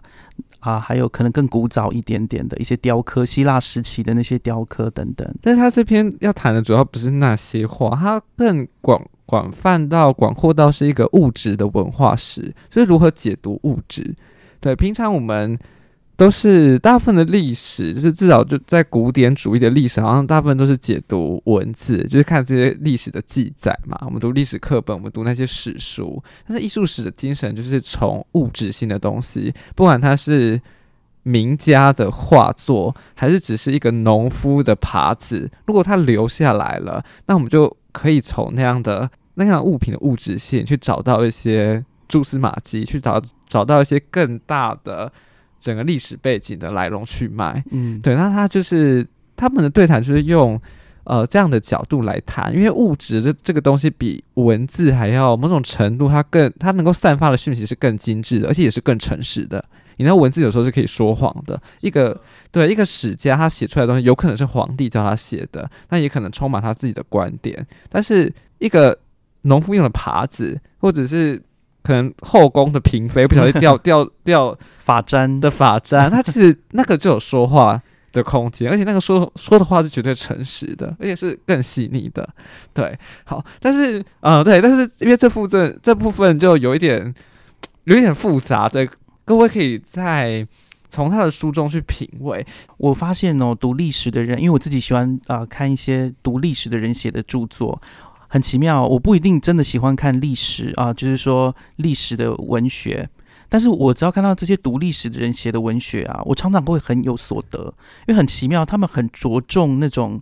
[0.60, 5.28] 啊，还有可能更古早一点点的一些雕刻，希腊时期的那些雕刻等等。
[5.42, 14.16] 但是他这篇要谈的主要不是那些画，他更广广泛到广阔到是一个物质的文化史，所以如何解读物质。
[14.60, 15.58] 对，平常我们。
[16.20, 23.98] 都是大部分的历史，就是至少就在古典主义的历史，好像大部分都是解读文字，就是看这些历史的记载嘛。
[24.02, 26.22] 我们读历史课本，我们读那些史书。
[26.46, 30.62] 但是艺术史的精神就是从物质性的东西，不管它是
[31.24, 45.10] 名家的画作，还是只是一个农夫的耙子，如果它留下来了，那我们就可以从那样的那样物品的物质性去找到一些蛛丝马迹，去找找到一些更大的。
[45.60, 50.60] 整个历史背景的来龙去脉，嗯，对，那他就是他们的对谈，就是用
[51.04, 59.64] 呃这样的角度来谈，因为物质这这个东西比文字还要某种程度，它更它能够散发的讯息是更精致的，而且也是更诚实的。
[59.98, 62.20] 你知道文字有时候是可以说谎的，一个
[62.52, 68.98] 对一个史家他写出来的东西，有可能是皇帝叫他写的，那也可能充满他自己的观点，但是一个
[69.42, 71.42] 农夫用的耙子，或者是。
[71.90, 77.82] 可能后宫的嫔妃不小心掉 掉掉发簪的发簪， 他其实那个就有说话
[78.14, 82.30] 的空间，而且那个说说的话是绝对诚实的，而且是更细腻的。
[82.76, 87.12] 对，好，但是呃，对，但是因为这部分这部分就有一点
[87.86, 88.88] 有一点复杂，对，
[89.26, 90.48] 各位可以在
[90.90, 92.46] 从他的书中去品味。
[92.78, 97.82] 我发现哦，读历史的人，因为我自己喜欢啊看一些读历史的人写的著作。
[98.30, 103.10] 很奇妙，我不一定真的喜欢看历史啊，就是说历史的文学。
[103.50, 107.74] 但是我只要看到这些读历史的人写的文学啊，我常常会很有所得，
[108.08, 110.22] 因为很奇妙，他们很着重那种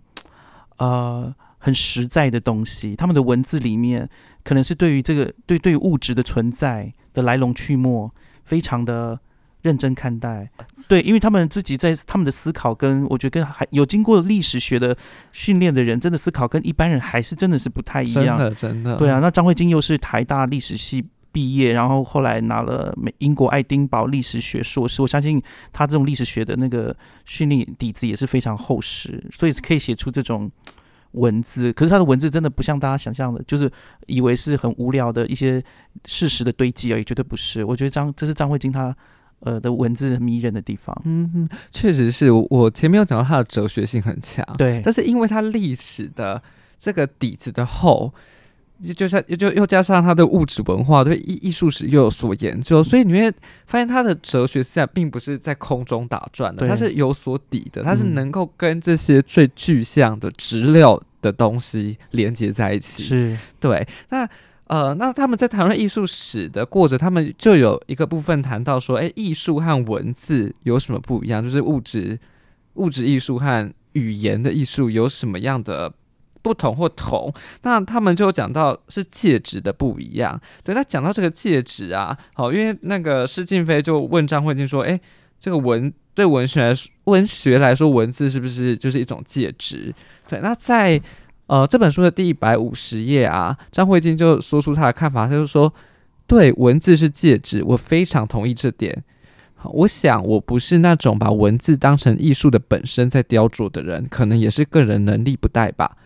[0.78, 2.96] 呃很实在的东西。
[2.96, 4.08] 他们的文字里面，
[4.42, 8.10] 可能是对于这个对对物质的存在的来龙去脉，
[8.44, 9.20] 非常的。
[9.62, 10.48] 认真看待，
[10.86, 14.96] 对，因为他们自己在他们的思考，跟我觉得跟还有经过历史学的
[15.32, 18.96] 训练的人，真的思考跟一般人还是真的是不太一样，真的真的。
[18.96, 25.42] 对啊，那张慧晶又是台大历史系毕业，然后后来拿了美英国爱丁堡历史学硕士，我相信
[25.72, 30.48] 他这种历史学的那个训练底子也是非常厚实，所以可以写出这种
[31.12, 31.72] 文字。
[31.72, 33.68] 可是他的文字真的不像大家想象的，就是
[34.06, 35.60] 以为是很无聊的一些
[36.04, 37.64] 事实的堆积而已，绝对不是。
[37.64, 38.96] 我觉得张这是张慧晶他。
[39.40, 46.42] 呃的文字迷人的地方，嗯哼，确实是我前面有讲到它的哲学性很强，对，但是因为它历史的
[46.78, 48.12] 这个底子的厚，
[48.96, 53.32] 就像就又加上它的物质文化对艺艺术史又有所研究，所以你会
[53.66, 63.38] 发现它的哲学思想并不是在空中打转的，它是有所底的，它是能够跟这些最具象的质料的东西连接在一起，是。
[63.60, 64.28] 对，那。
[64.68, 71.42] 呃，那他们在谈论艺术史的过程，他们就有一个部分谈到说，哎，艺术和文字有什么不一样？
[71.42, 72.18] 就是物质
[72.74, 75.92] 物质艺术和语言的艺术有什么样的
[76.42, 77.32] 不同或同？
[77.62, 80.40] 那他们就讲到是介质的不一样。
[80.62, 85.00] 对，那讲到这个介质啊，好，因为那个施静飞就问张慧晶说，哎，
[85.40, 89.94] 这个文对文学来说，文学来说，文字是不是就是一种介质？
[90.28, 91.00] 对，那在
[91.48, 95.72] 呃这本书的第一百五十页啊，张慧晶就说出他的看法，他就说，
[96.26, 99.02] 对，文字是介质，我非常同意这点。
[99.64, 105.96] 我想我不是那种把文字当成艺术的本身在雕琢的人，可能也是个人能力不带吧。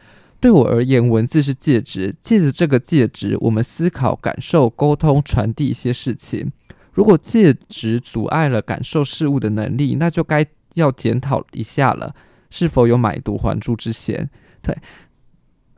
[0.41, 6.51] 对我而言，文字是介质，借着这个介质，我们思考、感受、沟通、传递一些事情。
[6.93, 12.15] 如果介质阻碍了感受事物的能力，那就该要检讨一下了，
[12.49, 14.29] 是否有买椟还珠之嫌？
[14.63, 14.77] 对，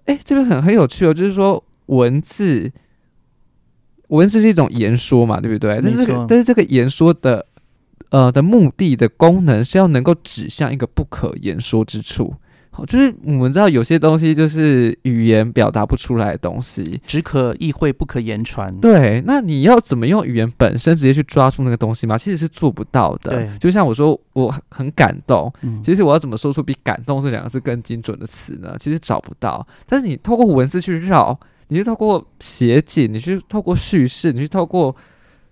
[0.07, 2.73] 哎，这边很很有趣哦，就是说文字，
[4.09, 5.81] 文字是一种言说嘛，对不对？
[5.83, 7.47] 但是这个，但是这个言说的。
[8.11, 12.35] 呃，的目的的功能是要能够指向一个不可言说之处。
[12.77, 18.75] 好，就是我们知道有些东西就是语言表达不出来的东西，只可意会不可言传。
[18.81, 22.19] 对，那你要怎么用语言本身直接去抓住那个东西吗？
[22.19, 23.31] 其实是做不到的。
[23.31, 25.53] 对，就像我说我很感动，
[25.85, 28.75] 其实我要怎么说出比感动这两个字更精准的词呢？
[28.81, 29.65] 其实找不到。
[29.87, 34.95] 但是你透过文字去绕，你去透过写景，你去透过叙事，你去透过。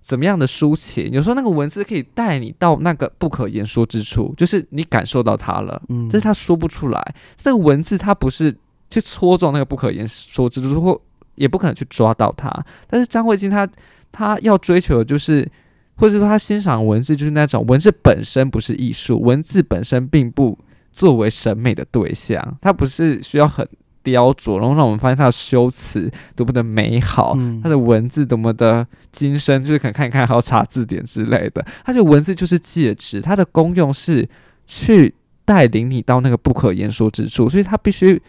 [0.02, 1.10] 怎么样的抒情？
[1.12, 7.14] 有时候那个文字可以带你到那个不可言说之处，就是你感受到它了，嗯，但是他说不出来。
[7.36, 8.52] 这个文字它不是
[8.90, 11.00] 去戳中那个不可言说之处，或
[11.36, 12.52] 也不可能去抓到它。
[12.88, 13.66] 但是张慧晶她
[14.10, 15.48] 她要追求的就是，
[15.94, 20.58] 或者说她欣赏文字就是那种文字本身不是艺术，文字本身并不
[20.92, 23.66] 作为审美的对象，它不是需要很。
[24.02, 31.64] 雕琢，然后让我们发现他的修辞多么的美好，他的文字多么的精深，就是可能看一看，还要查字典之类的。
[31.84, 34.28] 他的文字就是介质，它的功用是
[34.66, 38.20] 去带领你到那个不可言说之处，所以它必须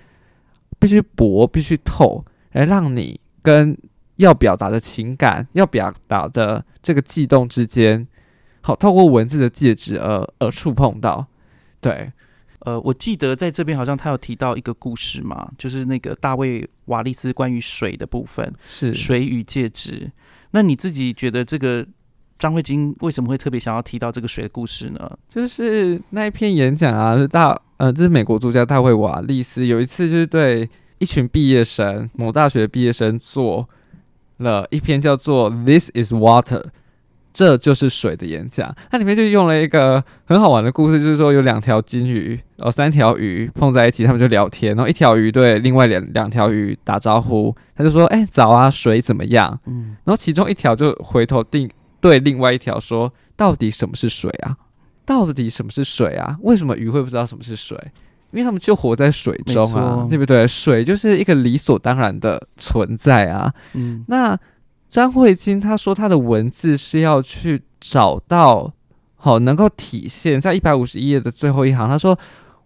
[0.79, 3.77] 必须薄，必须透，来让你跟
[4.17, 8.07] 要表达的情感、要表达的这个悸动之间，
[8.61, 11.25] 好透过文字的介质而而触碰到，
[11.81, 12.11] 对。
[12.65, 20.11] 呃，我记得在这边好像他有提到一个故事嘛，就是那个大卫瓦利斯关于水的部分，是水与介质。
[20.51, 21.85] 那你自己觉得这个
[22.39, 25.17] 张慧晶为什么会特别想要提到这个水的故事呢？
[25.27, 33.67] 就是那一篇演讲啊，是大呃，这是美国作家大卫瓦利斯有一次就是对一群毕业生，某大学毕业生做
[34.37, 36.61] 了一篇叫做《This Is Water》。
[37.33, 51.67] 这就是水的演讲，它里面就用了一个很好玩的故事，就是说有两条金鱼，哦，三条鱼碰在一起，他们就聊天，然后一条鱼对另外两两条鱼打招呼，他就说：“哎，早啊，水怎么样？”嗯，然后其中一条就回头定
[51.99, 54.55] 对另外一条说：“到底什么是水啊？
[55.03, 56.37] 到底什么是水啊？
[56.41, 57.75] 为什么鱼会不知道什么是水？
[58.31, 60.47] 因为他们就活在水中啊，对不对？
[60.47, 63.51] 水就是一个理所当然的存在啊。
[63.73, 64.39] 嗯，那。
[64.93, 68.71] 张慧晶她说，她的文字是要去找到
[69.15, 71.89] 好能够体现在一百五十一页的最后一行。
[71.89, 72.15] 她说，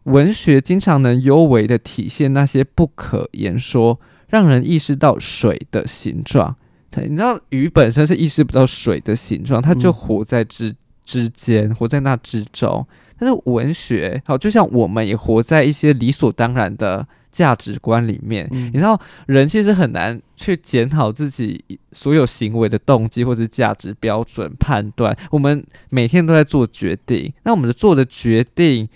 [0.04, 6.54] 文学经常能优为的体现那些不可言说，让人意识到水的形状。
[6.92, 12.86] 对，你知道鱼本身是意识不到水的形状，它就活在之之间，活在那之中。
[13.18, 17.08] 但是文学好，就像我们也活在一些理所当然的。
[17.38, 25.16] 价值观里面，你知道，人其实很难去检讨自己所有行为的动机或者价值标准判断。
[25.30, 28.90] 我们每天都在做决定，那我们的做的决定，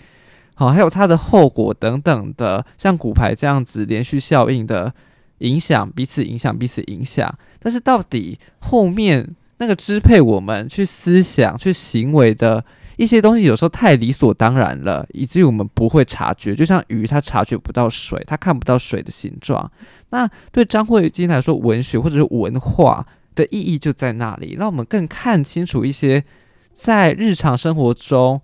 [0.54, 4.92] 好，还有它的后果等等的，像骨牌这样子连续效应的
[5.38, 7.32] 影响，彼此影响，彼此影响。
[7.60, 12.64] 但是到底后面那个支配我们去思想、去行为的？
[12.96, 16.54] 一些东西有时候太理所当然了，以至于我们不会察觉。
[16.54, 19.70] 就像鱼，它察觉不到水，它看不到水的形状。
[20.10, 26.22] 那对张慧晶来说，文学或者是文化的意义就在那里，让我们更看清楚一些
[26.72, 28.40] 在日常生活中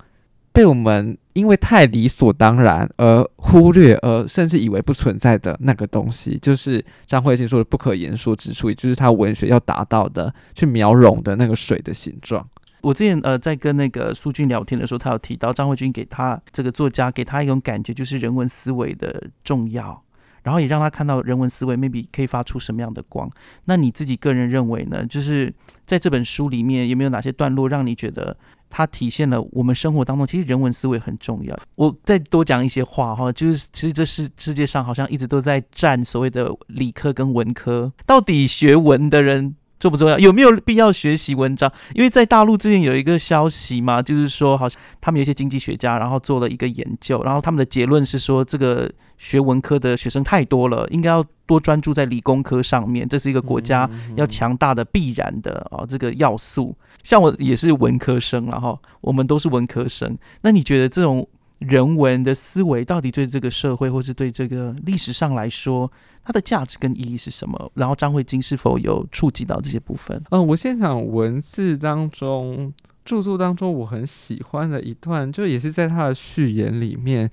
[0.51, 12.45] 被我们因为太理所当然而忽略，而甚至以为不存在的那个东西，就是张慧晶说的不可言说之处，也就是他文学要达到的，去描容的那个水的形状。
[12.81, 20.03] 我之前呃在跟那个苏俊聊天的时候，他有提到张慧君给他这个作家给他一种感觉，就是人文思维的重要，
[20.43, 23.29] 然后也让他看到人文思维 maybe 可以发出什么样的光。
[23.65, 25.05] 那你自己个人认为呢？
[25.07, 25.53] 就是
[25.87, 28.37] 在这本书里面有没有哪些段落让你觉得
[28.71, 31.59] 它体现了我们生活当中其实人文思维很重要？
[31.75, 39.57] 我再多讲一些话哈，就是其实这是世界上好像一直都在战所谓的理科跟文科，到底学文的人。
[39.79, 40.19] 重不重要？
[40.19, 41.73] 有没有必要学习文章？
[41.95, 56.77] 因为在大陆之前有一个消息嘛，就是说好像他们有一些经济学家，然后做了一个研究，然后他们的结论是说，这个学文科的学生太多了，应该要多专注在理工科上面，这是一个国家要强大的必然的哦，这个要素。
[57.03, 61.29] 像我也是文科生，然后我们都是文科生，那你觉得这种？
[61.59, 65.91] 人文的思维到底对这个社会，或是对这个历史上来说，
[66.25, 67.71] 它的价值跟意义是什么？
[67.75, 70.23] 然后张慧晶是否有触及到这些部分？
[70.31, 72.73] 嗯，我现场文字当中
[73.05, 77.31] 著作当中，我很喜欢的一段，就也是在他的序言里面，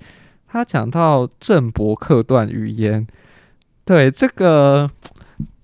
[0.48, 3.06] 他讲到郑伯克段语言。
[3.84, 4.90] 对这个，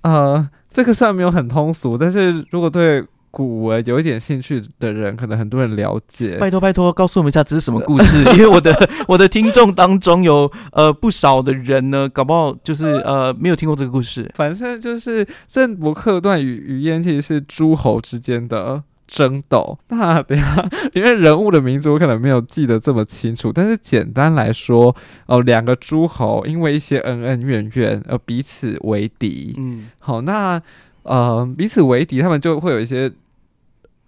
[0.03, 3.05] 呃，这个虽然没有很通俗，但是如果对。
[3.33, 6.37] 古文有一点兴趣的人，可能很多人了解。
[6.37, 8.23] 拜托拜托，告诉我们一下这是什么故事？
[8.37, 14.31] 因为我的我的听众当中有呃不少的人呢，搞不好就是呃没有听过这个故事。
[14.35, 19.79] 反正就是郑伯克段与于燕，其实是诸侯之间的争斗。
[19.89, 29.55] 那等下，因为人物的名字我可能没有记得这么清楚，但是简单来说，哦，两个诸侯因为一些恩恩怨怨而彼此为敌。
[29.57, 30.61] 嗯，好，那
[31.05, 33.11] 呃彼此为敌，他们就会有一些。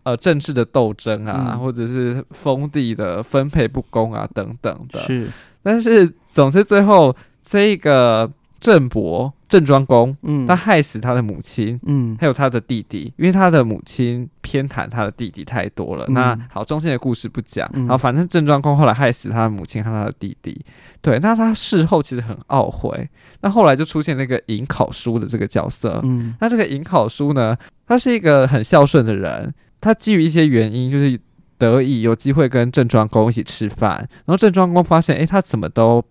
[0.05, 5.00] 呃，政治的斗争啊，或者是封地的分配不公啊，等等的。
[5.00, 5.30] 是，
[5.62, 8.30] 但是总之最后这个
[8.61, 16.05] 郑伯郑庄公，嗯，他害死他的母亲，嗯，还有他的弟弟，因为他的母亲偏袒他的弟弟太多了。
[16.09, 20.62] 那好，中间的故事不讲，然后反正郑庄公后来害死他的母亲和他的弟弟。
[21.00, 23.09] 对，那他事后其实很懊悔。
[23.40, 29.55] 那后来就出现那个尹考叔的这个角色，嗯，那这个尹考叔呢，他是一个很孝顺的人。
[29.85, 31.18] 他基于一些原因，就是
[31.59, 36.03] 得以有机会跟郑庄公一起吃饭，然后郑庄公发现，哎，他怎么都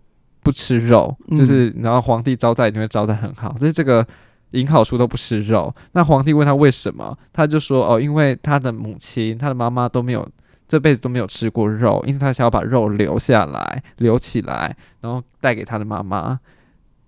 [0.44, 4.06] 不吃肉，就是然后皇帝招待一定会招待很好，所以这个
[4.52, 5.74] 尹好叔都不吃肉。
[5.94, 10.30] 那皇帝问他为什么，他就说，哦，因为他的母亲、他的妈妈都没有
[10.68, 16.40] 这辈子都没有吃过肉，因此他想要把肉留下来、留起来，然后带给他的妈妈。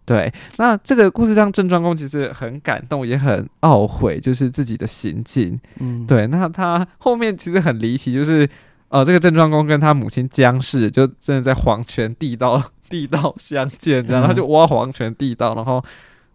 [0.05, 5.59] 对，那这个故事让郑庄公其实很感动，也很懊悔，就是自己的行径。
[5.79, 6.27] 嗯，对。
[6.27, 8.47] 那他后面其实很离奇，就是
[8.89, 15.83] 呃，这个郑庄公跟他母亲姜氏就真的在黄泉地道地道相见，然后他就挖黄泉地道，然后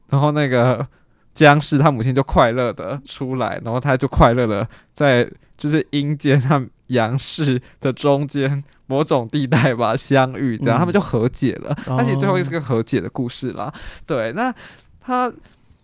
[0.08, 0.84] 然后那个
[1.32, 8.64] 姜氏他母亲就快乐的出来，然后他就快乐的在就是阴间他阳世的中间。
[8.90, 11.76] 某种地带吧，相遇这样，他们就和解了。
[11.86, 13.72] 而且最后又是个和解的故事啦。
[14.04, 14.52] 对，那
[15.00, 15.32] 他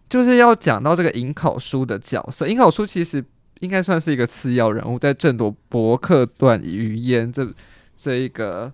[0.09, 2.49] 就是要讲到这个尹考叔的角色。
[2.49, 3.25] 尹考叔其实
[3.61, 7.49] 应该算是一个次要人物，在争夺伯克段于烟这
[7.97, 8.73] 这一个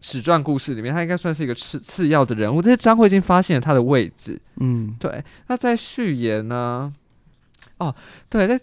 [0.00, 2.62] 史传故事里面，他应该算是一个次次要的人物。
[2.62, 4.40] 但是张慧晶发现了他的位置。
[4.60, 5.22] 嗯，对。
[5.48, 6.90] 那在序言呢？
[7.76, 7.94] 哦，
[8.30, 8.58] 对，在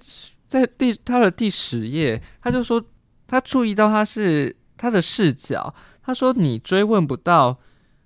[0.47, 2.84] 在第他的第十页，他就说
[3.28, 4.55] 他注意到他是。
[4.82, 7.59] 他的视角，他说：“你追问不到，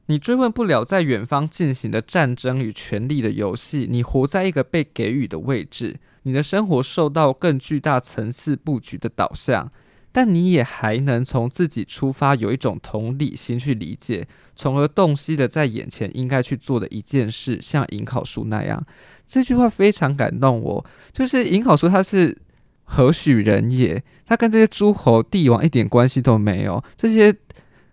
[0.07, 3.88] 你追问不了，在远方进行的战争与权力的游戏。
[3.89, 9.71] 你活在一个被给予的位置，你的生活受到更巨大层次布局的导向，
[10.11, 18.86] 但你也还能从自己出发，有一种同理心去理解，从而洞悉的在眼前应该去做的一件事，像尹考书那样。”
[19.26, 22.38] 这句话非常感动我，就是尹考书他是。
[22.86, 24.02] 何许人也？
[24.26, 26.84] 他跟这些诸侯帝王一点关系都没有。
[26.96, 27.36] 这些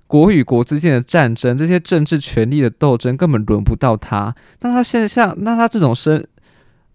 [0.07, 4.35] 国与国之间的战争，这些政治权力的斗争，根本轮不到他。
[4.61, 6.27] 那他现在像，那他这种身，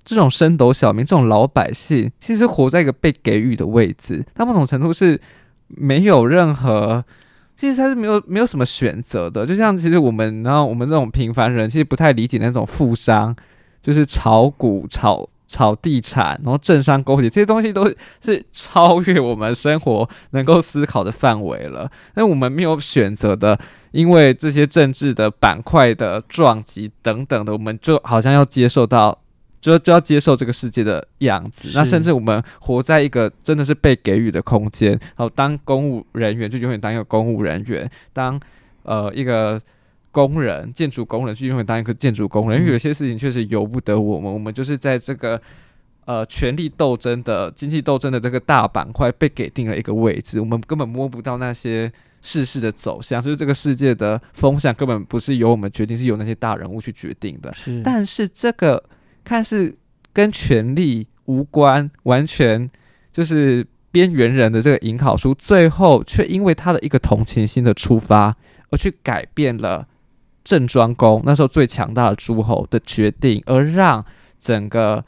[0.05, 4.25] 这种升斗小民，这种老百姓，其实活在一个被给予的位置。
[4.33, 5.19] 他某种程度是
[5.67, 7.03] 没有任何，
[7.55, 9.45] 其实他是没有没有什么选择的。
[9.45, 13.35] 就像其实我们，然后我们这种平凡人，其实不太理解那种富商，
[13.81, 15.29] 就是炒股炒。
[15.47, 17.87] 炒地产，然后政商勾结这些东西都
[18.21, 21.89] 是超越我们生活能够思考的范围了。
[22.15, 23.57] 那我们没有选择的，
[23.91, 29.17] 因为这些政治的板块的撞击等等的，我们就好像要接受到，
[29.61, 31.69] 就就要接受这个世界的样子。
[31.73, 38.39] 那甚至我们活在一个真的是被给予的空间，然后当公务人员就永远当一个公务人员，当
[38.83, 39.61] 呃一个。
[40.17, 44.33] 工人、建筑工人去永远当一个建筑工人，因为有些事情确实由不得我们。
[44.33, 45.39] 我们就是在这个
[46.05, 51.91] 呃权力斗争的经济斗争的这个大板块被给定了一个位置，我们根本摸不到那些
[52.23, 57.53] 世事的走向，就是这个世界的风向根本不是由我们决定，是由那些大人物去决定的。
[57.53, 58.83] 是，但是这个
[59.23, 59.77] 看似
[60.11, 62.67] 跟权力无关，完全
[63.13, 68.35] 就是边缘人的这个引考书，最后却因为他的一个同情心的出发，
[68.71, 69.87] 而去改变了。
[70.47, 74.05] 郑庄公那时候最强大的诸侯的决定，而让
[74.39, 75.03] 整个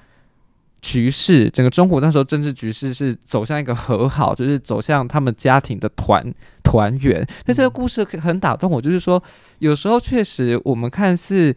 [0.81, 7.25] 局势，整个中国那时候政治局势是走向一个和好，就是走向他们家庭的团团圆。
[7.45, 9.23] 那这个故事很打动我，就是说
[9.59, 11.55] 有时候确实我们看似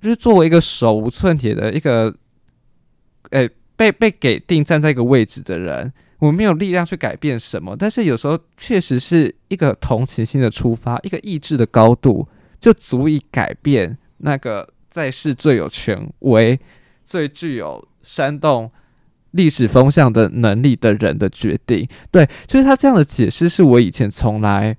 [0.00, 2.14] 就是作为一个手无寸铁的一个，
[3.30, 7.74] 诶、被被给定站在一个位置的人，我们没有力量去改变什么。
[7.76, 12.28] 但是有时候确实是一个同情心的出发，一个意志的高度，
[12.62, 16.58] 就足以改变那个在世最有权威、
[17.04, 18.70] 最具有煽动
[19.32, 21.86] 历史风向的能力的人的决定。
[22.10, 24.74] 对，就是他这样的解释是我以前从来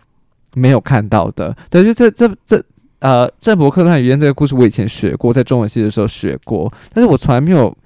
[0.55, 1.55] 没有看到的。
[1.69, 2.63] 对，就这这这。
[2.99, 7.77] 呃，郑伯克段语言这个故事我以前学过，在中文系的时候学过，但是我从来没有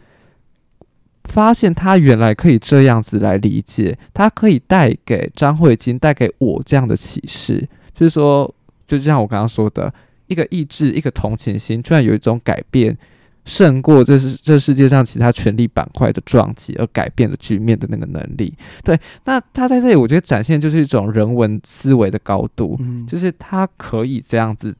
[1.23, 8.53] 发现他原来可以这样子来理解，他可以带给张慧晶带给我这样的启示，就是说，
[8.87, 9.93] 就像我刚刚说的，
[10.27, 12.97] 一个意志，一个同情心，居然有一种改变
[13.45, 18.53] 胜过这是这世界上其他权力板块的撞击而改变了局面的那个能力。
[18.83, 24.75] 对，那他在这里，我觉得展现就是一种人文思维的高度，嗯，就是他可以这样子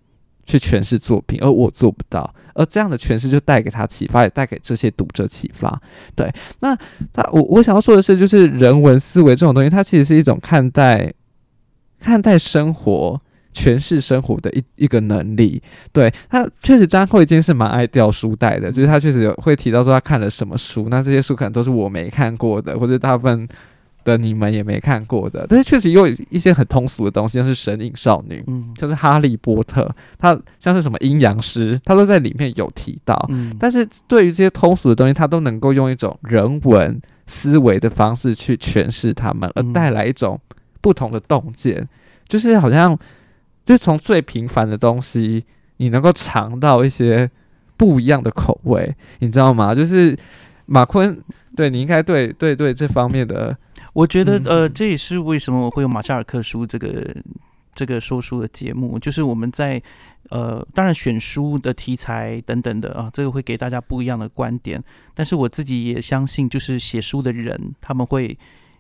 [0.46, 2.34] 去诠释作品，而我做不到。
[2.54, 5.80] 而这样的诠释就带给他启发，也带给这些读者启发。
[6.16, 6.76] 对，那
[7.14, 11.14] 他我我想要说的是，就是人文思维这种东西，它其实是一种看待
[12.00, 13.22] 看待生活、
[13.58, 15.62] 诠释生活的一一个能力。
[15.92, 23.48] 对他确实，张慧晶是蛮爱掉书袋的，就是他确实有会提到说他看了什么书，那这些书可能都是我没看过的，或者大部分。
[24.04, 29.86] 的你们也没看过的，但是确实有一些很通俗的东西，像是神隐少女，嗯像是哈利波特，
[30.18, 33.26] 它像是什么阴阳师，他都在里面有提到。
[33.28, 40.40] 嗯，但是对于这些通俗的东西，他都能够用一种人文思维的方式去诠释他们，而嗯带来一种
[40.80, 41.86] 不同的洞见，
[42.30, 42.98] 就是好像
[43.68, 45.44] 就是从最平凡的东西，
[45.76, 47.30] 你能够尝到一些
[47.76, 49.76] 不一样的口味，你知道吗？
[49.76, 50.18] 就是
[50.66, 51.22] 马坤，
[51.54, 53.58] 对你应该对对对这方面的，
[53.92, 57.14] 我觉得嗯呃，这也是为什么我会有马夏尔克书这个
[57.76, 59.84] 这个说书的节目，就是我们在
[60.30, 64.82] 呃，当然选书的题材等等的啊，这个会给大家不一样的观点。
[65.14, 68.38] 但是我自己也相信，就是写书的人，他们会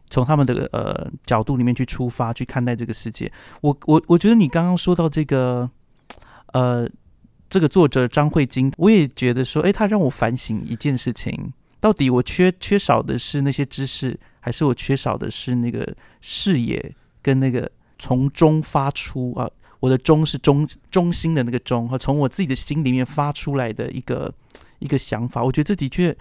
[0.10, 3.32] 从他们的呃角度里面去出发，去看待这个世界。
[3.62, 5.70] 我我我觉得你刚刚说到这个
[6.53, 6.89] 呃，
[7.49, 11.53] 这个作者张慧晶，我也觉得说，诶，他让我反省一件事情。
[11.80, 19.49] 到底我缺缺少的是那些知识，还是我缺少的是那个视野跟那个从中发出啊？
[19.80, 24.34] 我的中是中中心的那个中，和从我自己的心里面发出来的一个
[24.80, 25.43] 一个想法。
[25.43, 26.18] 我觉得这的确，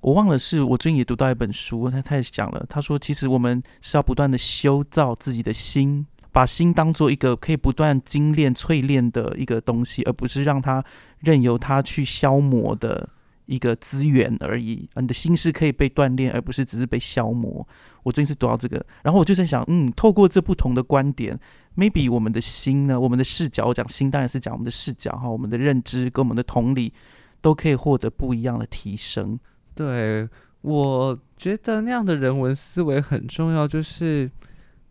[0.00, 10.84] 我忘了是我最近也读到一本书，他他也讲了，他说其实我们是要不断的修造自己的心，把心当做一个可以不断精炼淬炼的一个东西，而不是让它
[11.18, 13.08] 任由它去消磨的。
[13.46, 17.66] 一个资源而已，你的心是可以被锻炼，而不是只是被消磨。
[18.04, 21.36] 我最近是读到这个，然后我就在想，嗯，透过这不同的观点
[21.76, 26.92] ，maybe 我们的心呢，我们的视角，我讲心当然是讲我们的视角哈，我们的认知跟我们的同理
[27.40, 29.36] 都可以获得不一样的提升。
[29.80, 30.28] 对
[30.60, 34.30] 我觉得那样的人文思维很重要，就是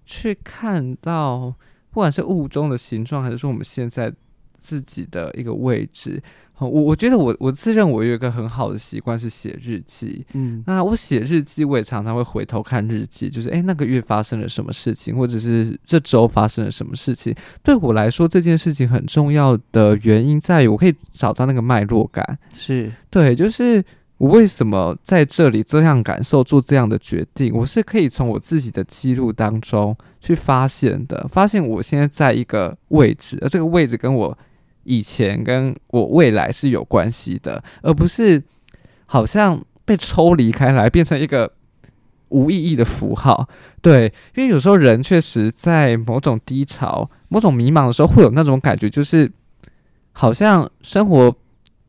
[0.03, 1.53] 去看到
[1.91, 4.11] 不管是物中的形状，还是说我们现在
[4.57, 6.19] 自己的一个位置。
[6.57, 10.25] 我我觉得我我自认我有一个很好的习惯是写日记。
[10.33, 17.33] 嗯那我写日记，我也常常会回头看日记，就是诶，那个月发生了什么事情，或者是这周发生了什么事情。
[17.63, 22.37] 对我来说，这件事情很重要的原因在于，我可以找到那个脉络感。
[22.53, 23.81] 是，对，就是
[24.19, 31.25] 我为什么在这里这样感受，做这样的决定，我是可以从我自己的记录当中去发现的。
[31.29, 34.37] 发现我现在在一个位置，而这个位置跟我
[34.83, 38.43] 以前跟我未来是有关系的，而不是
[39.05, 41.53] 好像被抽离开来，变成一个
[42.27, 43.47] 无意义的符号。
[43.81, 49.31] 对，因为有时候人确实在某种低潮、某种迷茫的时候，会有那种感觉，就是
[50.11, 51.33] 好像生活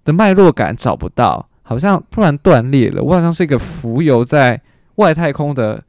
[0.05, 3.01] 的脉络感找不到，好像突然断裂了。
[3.01, 4.61] 我好像是一个浮游在
[4.97, 5.81] 外太空的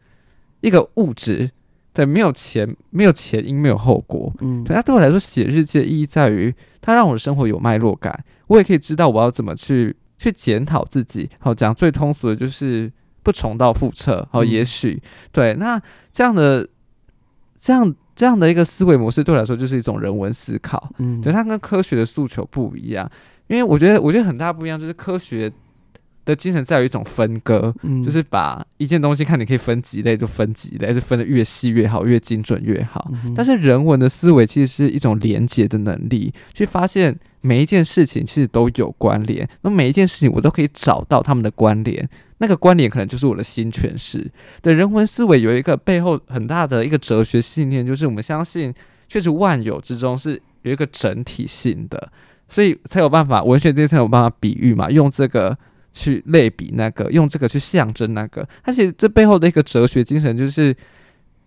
[0.60, 1.50] 一个物质，
[1.92, 4.32] 对，没有前没有前因，没有后果。
[4.42, 11.28] 嗯对，它对我来说，写日记的意义在于，它让我的生活有脉络感，我也可以知道我要怎么去去检讨自己。
[11.40, 12.92] 好，讲最通俗的就是
[13.24, 14.28] 不重蹈覆辙。
[14.32, 15.02] 好，嗯也许
[15.32, 15.82] 对，那
[16.14, 16.68] 这样的
[17.58, 20.94] 这样这样的一个思维模式，对我来说就是一种人文思考。
[21.00, 23.10] 嗯，对，它跟科学的诉求不一样，
[23.48, 25.52] 因为我觉得，我觉得很大不一样，就是科学
[26.32, 33.12] 的精神在于一种分割，嗯就是把一件东西看你可以分几类就分几类，就分的越细越好，越精准越好。
[33.26, 42.08] 嗯但是人文的思维其实是一种连接的能力，去发现每一件事情其实都有关联，那每一件事情我都可以找到他们的关联，
[42.38, 44.32] 那个关联可能就是我的新诠释。
[44.62, 48.74] 对人文思维有一个背后很大的一个哲学信念，就是我们相信，
[49.08, 52.12] 确实万有之中是有一个整体性的，
[52.48, 55.58] 所以才有办法文学界才有办法比喻嘛，用这个
[55.92, 58.48] 去类比那个，用这个去象征那个。
[58.64, 60.76] 而且这背后的一个哲学精神，就是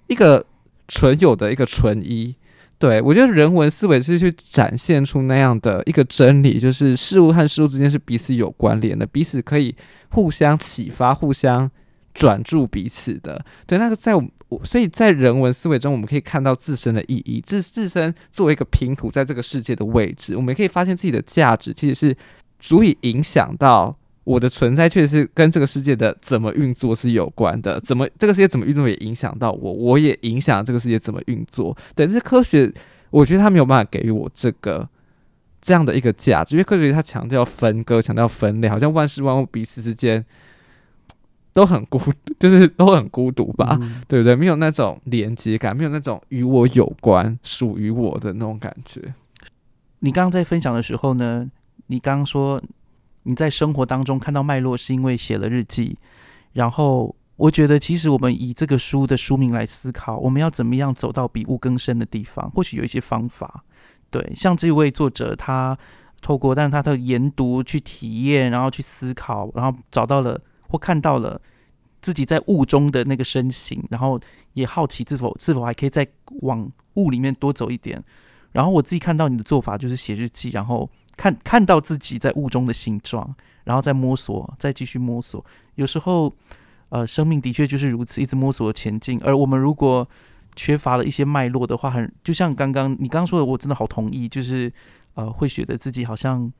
[0.07, 0.45] 一个
[0.89, 2.35] 纯有的一个纯一。
[2.77, 9.75] 对，我觉得人文思维是去展现出那样的一个真理，就是事物和事物之间是彼此有关联的，彼此可以
[10.11, 11.71] 互相启发、互相
[12.13, 13.43] 转注彼此的。
[13.67, 22.17] 对，那个在我，所以在人文思维中，我们可以看到自身的意义，自自身作为一个拼图，在这个世界的位置，我们可以发现自己的价值，其实是
[22.59, 23.97] 足以影响到。
[24.25, 31.77] 我的存在确实是跟这个世界的怎么运作是有关的，怎么这个世界怎么运作也影响到我，我也影响这个世界怎么运作。
[31.95, 32.73] 对，这是科学，
[33.11, 34.89] 我觉得它没有办法给予我这个
[35.61, 40.25] 这样的一个价值，因为科学它强调分割，强调分类，好像万事万物彼此之间
[41.53, 42.01] 都很孤，
[42.41, 44.35] 就是都很孤独吧，对不对？
[44.35, 49.15] 没有那种连接感，没有那种与我有关、属于我的那种感觉。
[49.99, 51.47] 你刚刚在分享的时候呢，
[51.89, 52.63] 你刚刚说。
[53.25, 55.99] 你在生活当中看到脉络，是因为写了日记。
[56.53, 62.49] 然后，我觉得其实我们以这个书的书名来思考，我们要怎么样走到比物更深的地方？
[62.53, 63.65] 或许有一些方法。
[64.11, 65.77] 对，像这位作者，他
[66.21, 71.41] 透过但是他的研读去体验，然后去思考，然后找到了或看到了
[72.01, 74.21] 自己在雾中的那个身形，然后
[74.53, 76.07] 也好奇是否是否还可以再
[76.43, 78.01] 往雾里面多走一点。
[78.53, 80.89] 然后我自己看到你的做法就是写日记，然后。
[81.17, 83.35] 看看到自己在雾中的形状，
[83.65, 85.45] 然后再摸索，再继续摸索。
[85.77, 86.33] 有时候，
[86.89, 89.21] 呃，生命的确就是如此，一直摸索前进。
[89.23, 90.09] 而我们如果
[90.57, 94.73] 缺乏了一些脉络的话，很就像刚刚你刚刚说的，我真的好同意，就是
[95.15, 96.53] 呃，会觉得自己好像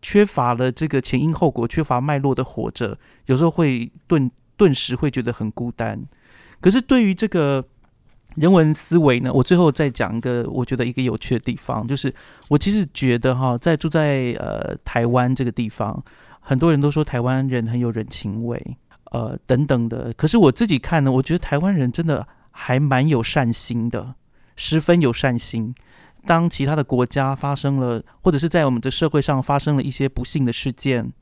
[0.00, 6.00] 缺乏了这个前因后果，缺乏脉络的活着，有时候会顿顿时会觉得很孤单。
[6.60, 7.64] 可是对于这个。
[8.40, 9.30] 人文思维呢？
[9.30, 12.12] 我最后再讲一个，我觉得一个有趣的地方，就是
[12.48, 16.02] 我其实觉得哈，在住在呃台湾这个地方，
[16.40, 18.78] 很多人都说台湾人很有人情味，
[19.12, 20.10] 呃等等的。
[20.14, 24.14] 可是我自己看呢，我觉得台湾人真的还蛮有善心的，
[24.56, 25.74] 十分有善心。
[26.24, 31.12] 当其他的国家发生了，或者是在我们的社会上发生了一些不幸的事件、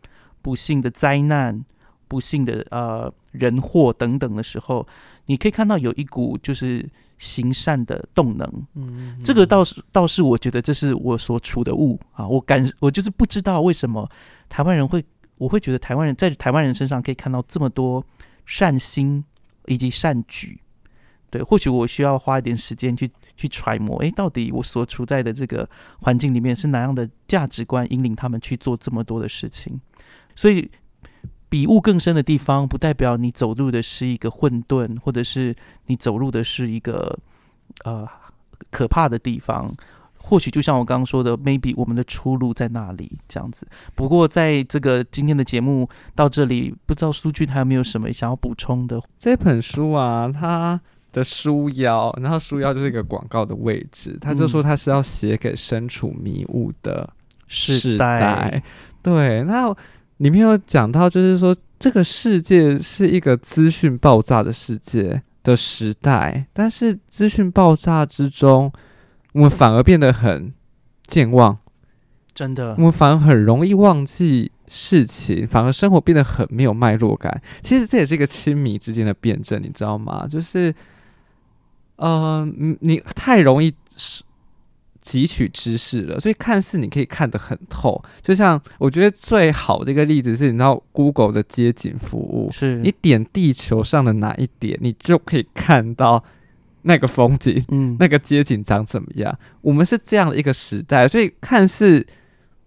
[0.40, 1.64] 不幸的灾难、
[2.08, 4.86] 不幸的呃人祸等等的时候，
[5.26, 6.88] 你可以看到有一股就是
[7.18, 14.08] 行善的动能，嗯，这个倒是倒是我觉得这是我所处的物啊，我感我就是不知道为什么
[14.48, 15.04] 台湾人会，
[15.36, 18.04] 我会觉得台湾人在台湾人身上可以看到这么多
[18.46, 19.22] 善心
[19.66, 20.60] 以及善举，
[21.28, 25.68] 对，或许我需要花一点时间去去揣摩，诶，到底我所处在的这个
[26.00, 29.78] 环境里面是哪样的价值观引领他们去做这么多的事情，
[30.34, 30.70] 所以。
[31.48, 37.18] 比雾更深的地方，不代表你走入的是一个混沌，或者是你走入的是一个
[37.84, 38.06] 呃
[38.70, 39.74] 可怕的地方。
[40.20, 43.66] 或许就像我刚刚说的，maybe 我们的出路在那里这样子。
[43.94, 49.00] 不过在这个今天的节目到这里，不知道苏俊还有没有什么想要补充的？
[49.18, 50.78] 这本书啊，它
[51.12, 57.08] 的书腰，然后书腰就是一个广告的位置，他就说他是要写给身处迷雾的
[57.46, 58.62] 世代。
[59.02, 59.74] 对，那。
[60.18, 68.70] 里面有讲到，就是说这个世界是一个资讯爆炸的世界的时代，但是资讯爆炸之中，
[69.32, 70.52] 我们反而变得很
[71.06, 71.58] 健忘，
[72.34, 77.40] 真的，我们反而很容易忘记事情，反而生活变得很没有脉络感。
[77.62, 80.26] 其实这也是一个亲密之间的辩证，你知道吗？
[80.28, 80.74] 就是，
[81.96, 83.74] 嗯，你太容易。
[85.08, 88.02] 汲取知识了，所以看似你可以看得很透。
[88.20, 96.22] 就像我觉得最好的一个例子是，你知道 Google 的街景服务，是你点地球上的哪一点，你就可以看到
[96.82, 99.38] 那个风景，嗯，那个街景长怎么样。
[99.62, 102.06] 我们是这样的一个时代，所以看似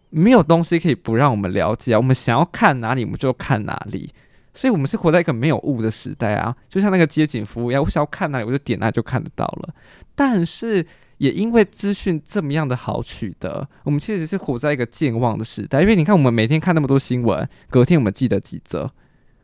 [0.10, 1.98] 没有东西可以不让我们了解啊。
[1.98, 4.10] 我们想要看哪里，我们就看哪里。
[4.54, 9.74] 所以我们是活在一个没有物的时代啊，就像那个街景服务一样，我想要看哪里，我就点那就看得到了。
[10.14, 10.86] 但是
[11.22, 15.82] 也因为资讯这么样的好取得，我们其实是活在一个健忘的时代。
[15.82, 18.88] 因为你看，我们每天看那么多新闻，隔天我们记得几则；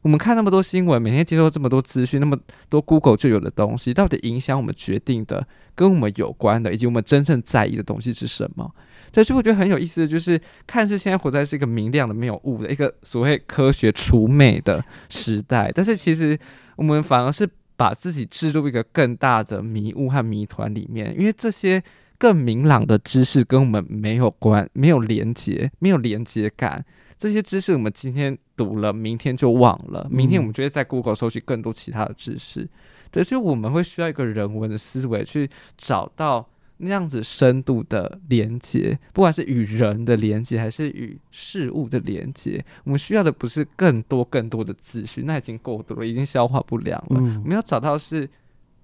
[0.01, 2.35] 我们看那么多新闻，每天接收这么多资讯，那么
[2.67, 8.73] 多 Google 就有的东西，到底影响我们决定的，跟我们有关的，以及我们真正在意的东西是什么？
[9.13, 16.35] 所以，我觉得很有意思的就是，看似现在活在是一个明亮的、没有雾的一个所谓科学除美的时代，但是其实
[16.75, 17.47] 我们反而是。
[17.77, 21.81] 把自己置入一个更大的迷雾和谜团里面，因为这些
[22.17, 26.83] 更明朗的知识跟我们没有关、没有连接、没有连接感，
[27.17, 32.67] 这些知识我们今天读了，明天就忘了，明天我们就会在 Google 搜取更多其他的知识。
[33.11, 42.63] 对，所以我们会需要一个人文的思维去找到那样子深度的连接，不管是与人的连接，还是与事物的连接。
[42.83, 47.15] 我们需要的不是更多更多的资讯，那已经够多了，已经消化不良了。
[47.15, 48.29] 我们要找到是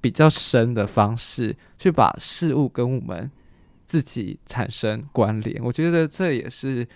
[0.02, 3.30] 比较深的方式，去把事物跟我们
[3.86, 5.64] 自己产生关联。
[5.64, 6.88] 我觉得这也是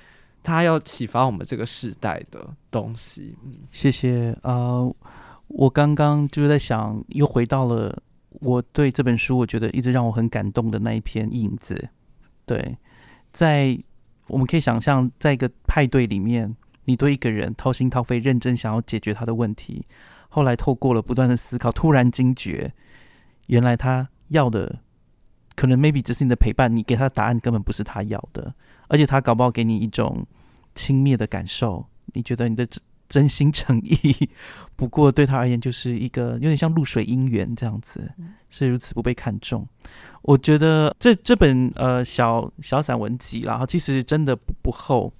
[0.41, 3.37] 他要启发我们这个时代的东西。
[3.45, 4.79] 嗯，谢谢啊。
[5.49, 8.03] 我刚刚就是在想，又回到了
[8.39, 11.89] 我对这本书，我觉得一直让我很感动的那一篇影子。
[12.45, 12.77] 对，
[13.31, 13.77] 在
[14.27, 19.85] 我们可以想象，在一个派对里面，你对一个人掏心掏肺、认真想要解决他的问题，
[20.29, 22.71] 后来透过了不断的思考，突然惊觉，
[23.47, 24.79] 原来他要的
[25.55, 28.53] 可能 maybe 只是你的陪伴，你给他的答案根本不是他要的，
[28.87, 30.25] 而且他搞不好给你一种
[30.75, 32.67] 轻蔑的感受，你觉得你的。
[33.07, 34.29] 真心诚意，
[34.75, 38.11] 不过对他而言就是一个有点像露水姻缘这样子，
[38.49, 39.67] 是如此不被看重。
[40.21, 45.11] 我觉得这这本呃小小散文集，然后其实真的不不厚，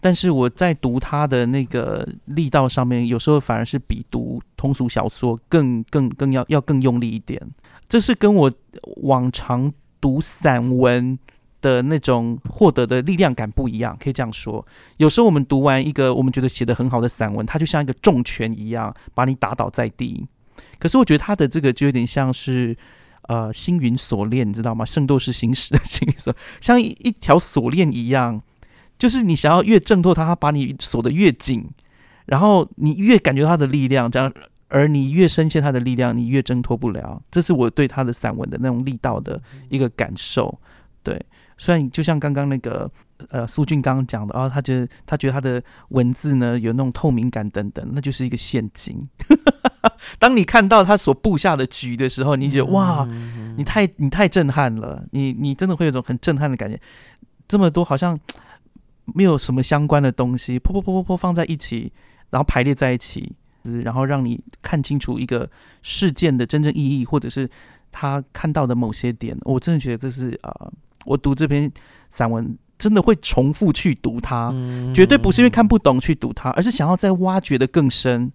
[0.00, 7.40] 但是我在读他的那个力道上面，有时候反而是比读通俗小说更更更要要更用力一点。
[7.88, 8.52] 这是跟我
[9.02, 11.18] 往常读散文。
[11.62, 14.66] 的那种获得的力量感不一样，可以这样说。
[14.98, 20.26] 有时候我们读完一个我们觉得写的很好的散文，它就像一个重拳一样，把你打倒在地。
[20.78, 22.76] 可是我觉得他的这个就有点像是
[23.28, 24.84] 呃星云锁链，你知道吗？
[24.84, 28.42] 圣斗士星矢的星云锁，像一条锁链一样，
[28.98, 31.66] 就是你想要越挣脱它，它把你锁得越紧，
[32.26, 34.30] 然后你越感觉它的力量，这样
[34.68, 37.22] 而你越深陷它的力量，你越挣脱不了。
[37.30, 40.58] 这是我对他的散文的那种力道的一个感受，
[41.02, 41.24] 对。
[41.62, 42.90] 虽然就像刚刚那个
[43.28, 49.00] 呃苏俊刚刚讲的哦，他觉得他觉得他的文字呢有那种透明感等等，那就是一个陷阱。
[50.18, 53.08] 当你看到他所布下的局的时候，你觉得哇，
[53.56, 56.76] 你太你太震撼了，你你真的会有种很震撼的感觉。
[57.46, 58.18] 这么多好像
[59.14, 61.92] 没有什么相关的东西，噗噗噗噗噗放在一起，
[62.30, 63.32] 然后排列在一起，
[63.84, 65.48] 然后让你看清楚一个
[65.80, 67.48] 事件的真正意义，或者是
[67.92, 69.38] 他看到的某些点。
[69.42, 70.68] 我真的觉得这是啊。
[71.04, 71.70] 我读这篇
[72.10, 74.52] 散文，真的会重复去读它，
[74.94, 78.32] 绝对不是因为看不懂去读它，而是想要再挖掘的更深，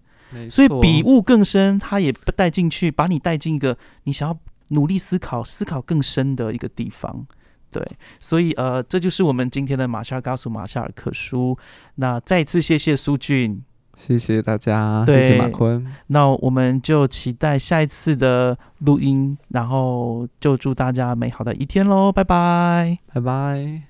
[0.50, 4.38] 所以笔悟更深，它也不带进去，把你带进一个你想要
[4.68, 7.26] 努力思考、思考更深的一个地方。
[7.70, 7.86] 对，
[8.18, 11.58] 所以呃，这就是我们今天的马夏尔告诉马夏尔克书。
[11.96, 13.62] 那再次谢谢苏俊。
[13.98, 15.84] 谢谢大家，谢谢马坤。
[16.06, 23.82] 那我们就期待下一次的录音，然后就祝大家美好的一天喽，拜拜，拜拜。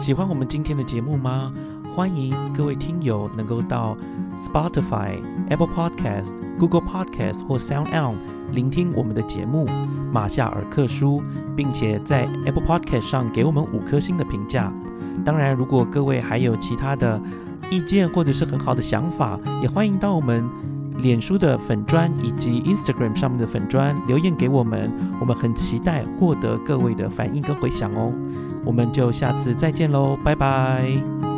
[0.00, 1.52] 喜欢我们今天的节目吗？
[1.96, 3.96] 欢迎各位听友能够到
[4.38, 5.18] Spotify、
[5.48, 8.16] Apple Podcast、Google Podcast 或 Sound On
[8.52, 9.66] 聆听我们的节目
[10.12, 11.20] 《马夏尔克书》，
[11.56, 14.72] 并且在 Apple Podcast 上给我们五颗星的评价。
[15.24, 17.20] 当然，如果各位还有其他的，
[17.70, 20.44] 意见或者是很好的想法，也欢迎到我们
[20.98, 24.90] 脸书的粉砖以及 Instagram 上面的粉砖留言给我们，
[25.20, 28.12] 我们很期待获得各位的反应跟回响哦。
[28.64, 31.29] 我们就下次再见喽，拜拜。